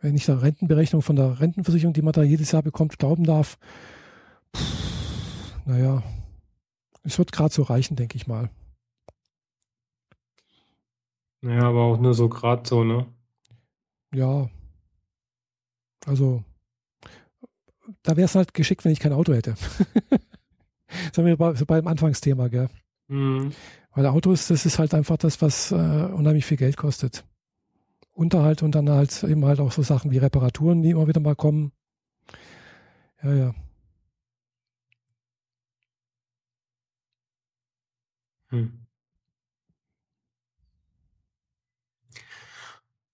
[0.01, 3.57] wenn ich der Rentenberechnung von der Rentenversicherung, die man da jedes Jahr bekommt, glauben darf,
[4.55, 6.03] pff, naja,
[7.03, 8.49] es wird gerade so reichen, denke ich mal.
[11.41, 13.07] Naja, aber auch nur so gerade so, ne?
[14.13, 14.49] Ja.
[16.05, 16.43] Also,
[18.03, 19.55] da wäre es halt geschickt, wenn ich kein Auto hätte.
[21.15, 22.69] Haben wir bei, beim Anfangsthema, gell?
[23.07, 23.51] Mhm.
[23.93, 27.23] Weil Autos, das ist halt einfach das, was äh, unheimlich viel Geld kostet.
[28.13, 31.35] Unterhalt und dann halt eben halt auch so Sachen wie Reparaturen, die immer wieder mal
[31.35, 31.71] kommen.
[33.23, 33.55] Ja, ja.
[38.49, 38.85] Hm.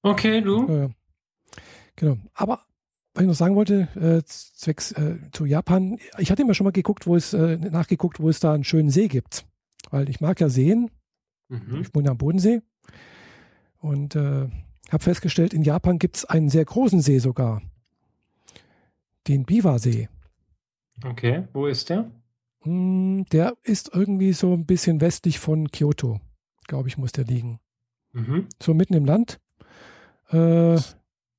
[0.04, 0.68] Okay, du.
[0.68, 0.90] Ja, ja.
[1.96, 2.18] Genau.
[2.34, 2.66] Aber
[3.14, 6.72] was ich noch sagen wollte, äh, zwecks äh, zu Japan, ich hatte immer schon mal
[6.72, 9.46] geguckt, wo es, äh, nachgeguckt, wo es da einen schönen See gibt.
[9.90, 10.90] Weil ich mag ja Seen.
[11.50, 11.82] Mhm.
[11.82, 12.62] Ich wohne am Bodensee.
[13.80, 14.48] Und äh,
[14.90, 17.62] habe festgestellt, in Japan gibt es einen sehr großen See sogar.
[19.28, 20.08] Den Biwa-See.
[21.04, 22.12] Okay, wo ist der?
[22.62, 26.20] Hm, Der ist irgendwie so ein bisschen westlich von Kyoto,
[26.68, 27.60] glaube ich, muss der liegen.
[28.14, 28.48] Mhm.
[28.62, 29.40] So mitten im Land.
[30.30, 30.78] Äh,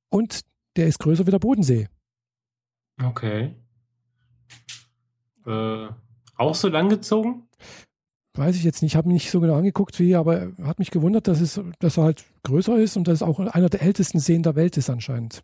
[0.09, 0.41] und
[0.75, 1.87] der ist größer wie der Bodensee.
[3.01, 3.55] Okay.
[5.45, 5.87] Äh,
[6.35, 7.47] auch so lang gezogen?
[8.35, 11.27] Weiß ich jetzt nicht, habe mich nicht so genau angeguckt wie, aber hat mich gewundert,
[11.27, 14.41] dass, es, dass er halt größer ist und dass es auch einer der ältesten Seen
[14.41, 15.43] der Welt ist anscheinend.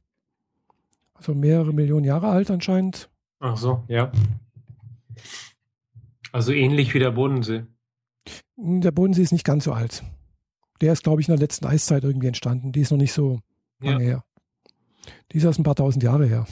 [1.13, 3.09] Also mehrere Millionen Jahre alt anscheinend.
[3.39, 4.11] Ach so, ja.
[6.31, 7.65] Also ähnlich wie der Bodensee.
[8.55, 10.03] Der Bodensee ist nicht ganz so alt.
[10.81, 12.71] Der ist, glaube ich, in der letzten Eiszeit irgendwie entstanden.
[12.71, 13.39] Die ist noch nicht so
[13.81, 13.91] Ja.
[13.91, 14.23] lange her.
[15.31, 16.47] Die ist erst ein paar tausend Jahre her.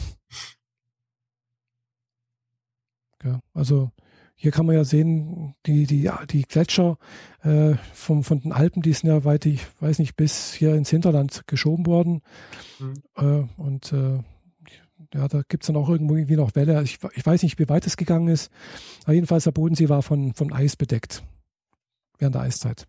[3.23, 3.91] Ja, also
[4.35, 6.97] hier kann man ja sehen, die, die, die Gletscher
[7.41, 10.91] äh, vom, von den Alpen, die sind ja weit, ich weiß nicht, bis hier ins
[10.91, 12.21] Hinterland geschoben worden.
[12.79, 12.93] Mhm.
[13.15, 14.19] Äh, und äh,
[15.13, 16.83] ja, da gibt es dann auch irgendwo irgendwie noch Welle.
[16.83, 18.51] Ich, ich weiß nicht, wie weit es gegangen ist.
[19.03, 21.23] Aber jedenfalls der Bodensee war von, von Eis bedeckt
[22.19, 22.87] während der Eiszeit.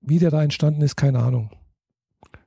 [0.00, 1.50] Wie der da entstanden ist, keine Ahnung.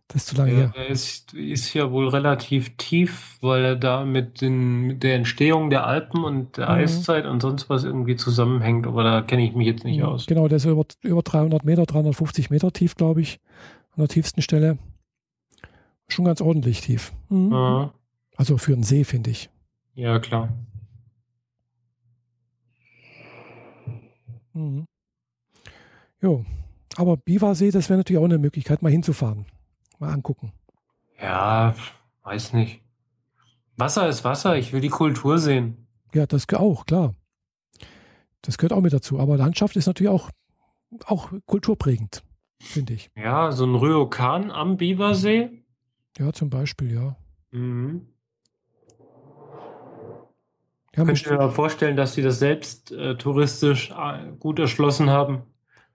[0.08, 0.74] Das ist zu lange Ja, her.
[0.76, 5.70] er ist, ist ja wohl relativ tief, weil er da mit, den, mit der Entstehung
[5.72, 6.76] der Alpen und der Mhm.
[6.76, 10.26] Eiszeit und sonst was irgendwie zusammenhängt, aber da kenne ich mich jetzt nicht Mhm, aus.
[10.28, 13.40] Genau, der ist über, über 300 Meter, 350 Meter tief, glaube ich,
[13.92, 14.78] an der tiefsten Stelle.
[16.08, 17.12] Schon ganz ordentlich tief.
[17.30, 17.52] Mhm.
[17.52, 17.94] Ja,
[18.38, 19.50] Also für einen See, finde ich.
[19.96, 20.50] ja, klar.
[24.54, 24.86] Mhm.
[26.22, 26.46] Jo,
[26.96, 29.46] aber Biwasee, das wäre natürlich auch eine Möglichkeit, mal hinzufahren.
[30.00, 30.52] Mal angucken.
[31.22, 31.76] Ja,
[32.24, 32.82] weiß nicht.
[33.78, 35.88] Wasser ist Wasser, ich will die Kultur sehen.
[36.14, 37.14] Ja, das auch, klar.
[38.42, 39.20] Das gehört auch mit dazu.
[39.20, 40.30] Aber Landschaft ist natürlich auch,
[41.06, 42.24] auch kulturprägend,
[42.60, 43.10] finde ich.
[43.16, 45.64] Ja, so ein Ryokan am Biwasee.
[46.18, 47.16] Ja, zum Beispiel, ja.
[47.52, 48.08] Mhm.
[50.96, 55.44] ja Könnte ich mir vorstellen, dass sie das selbst äh, touristisch äh, gut erschlossen haben.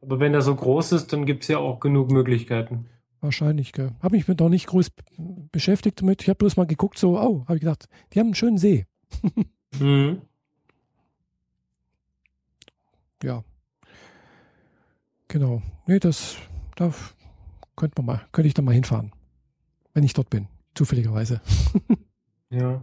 [0.02, 2.88] Aber wenn er so groß ist, dann gibt es ja auch genug Möglichkeiten.
[3.20, 3.92] Wahrscheinlich, gell.
[4.02, 4.90] Habe mich mit noch nicht groß
[5.52, 6.22] beschäftigt damit.
[6.22, 8.86] Ich habe bloß mal geguckt, so, oh, habe ich gedacht, die haben einen schönen See.
[9.78, 10.22] Mhm.
[13.22, 13.44] Ja.
[15.28, 15.62] Genau.
[15.86, 16.38] Nee, das,
[16.74, 16.92] da
[17.76, 19.12] könnte man mal, könnte ich dann mal hinfahren.
[19.94, 21.40] Wenn ich dort bin, zufälligerweise.
[22.50, 22.82] Ja.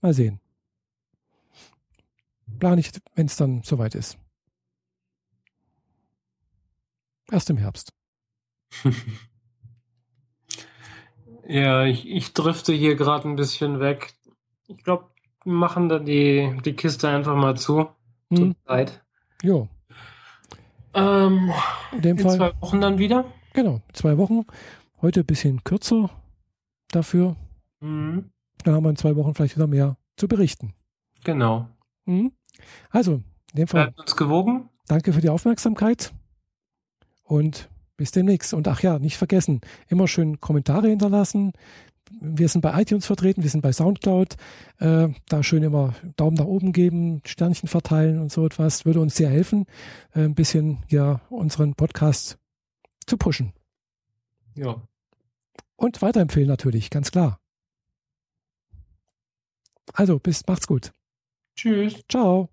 [0.00, 0.38] Mal sehen.
[2.60, 4.16] Plane ich, wenn es dann soweit ist.
[7.32, 7.92] Erst im Herbst.
[11.48, 14.14] Ja, ich, ich drifte hier gerade ein bisschen weg.
[14.68, 15.06] Ich glaube,
[15.44, 17.88] wir machen da die, die Kiste einfach mal zu.
[18.30, 19.02] Hm, Zur Zeit.
[19.42, 19.68] jo,
[20.94, 21.50] Ähm,
[21.92, 23.24] in in zwei Wochen dann wieder.
[23.52, 24.46] genau, zwei Wochen.
[25.02, 26.10] Heute ein bisschen kürzer
[26.88, 27.34] dafür.
[27.80, 28.30] Mhm.
[28.62, 30.74] Dann haben wir in zwei Wochen vielleicht wieder mehr zu berichten.
[31.24, 31.68] Genau.
[32.04, 32.30] Mhm.
[32.90, 34.68] Also, in dem Fall, Bleibt uns gewogen.
[34.86, 36.12] danke für die Aufmerksamkeit
[37.24, 37.68] und
[38.00, 38.54] bis demnächst.
[38.54, 41.52] Und ach ja, nicht vergessen, immer schön Kommentare hinterlassen.
[42.18, 44.36] Wir sind bei iTunes vertreten, wir sind bei Soundcloud.
[44.78, 48.86] Äh, da schön immer Daumen nach oben geben, Sternchen verteilen und so etwas.
[48.86, 49.66] Würde uns sehr helfen,
[50.14, 52.38] äh, ein bisschen ja unseren Podcast
[53.06, 53.52] zu pushen.
[54.54, 54.80] Ja.
[55.76, 57.38] Und weiterempfehlen natürlich, ganz klar.
[59.92, 60.92] Also, bis, macht's gut.
[61.54, 62.00] Tschüss.
[62.08, 62.48] Ciao.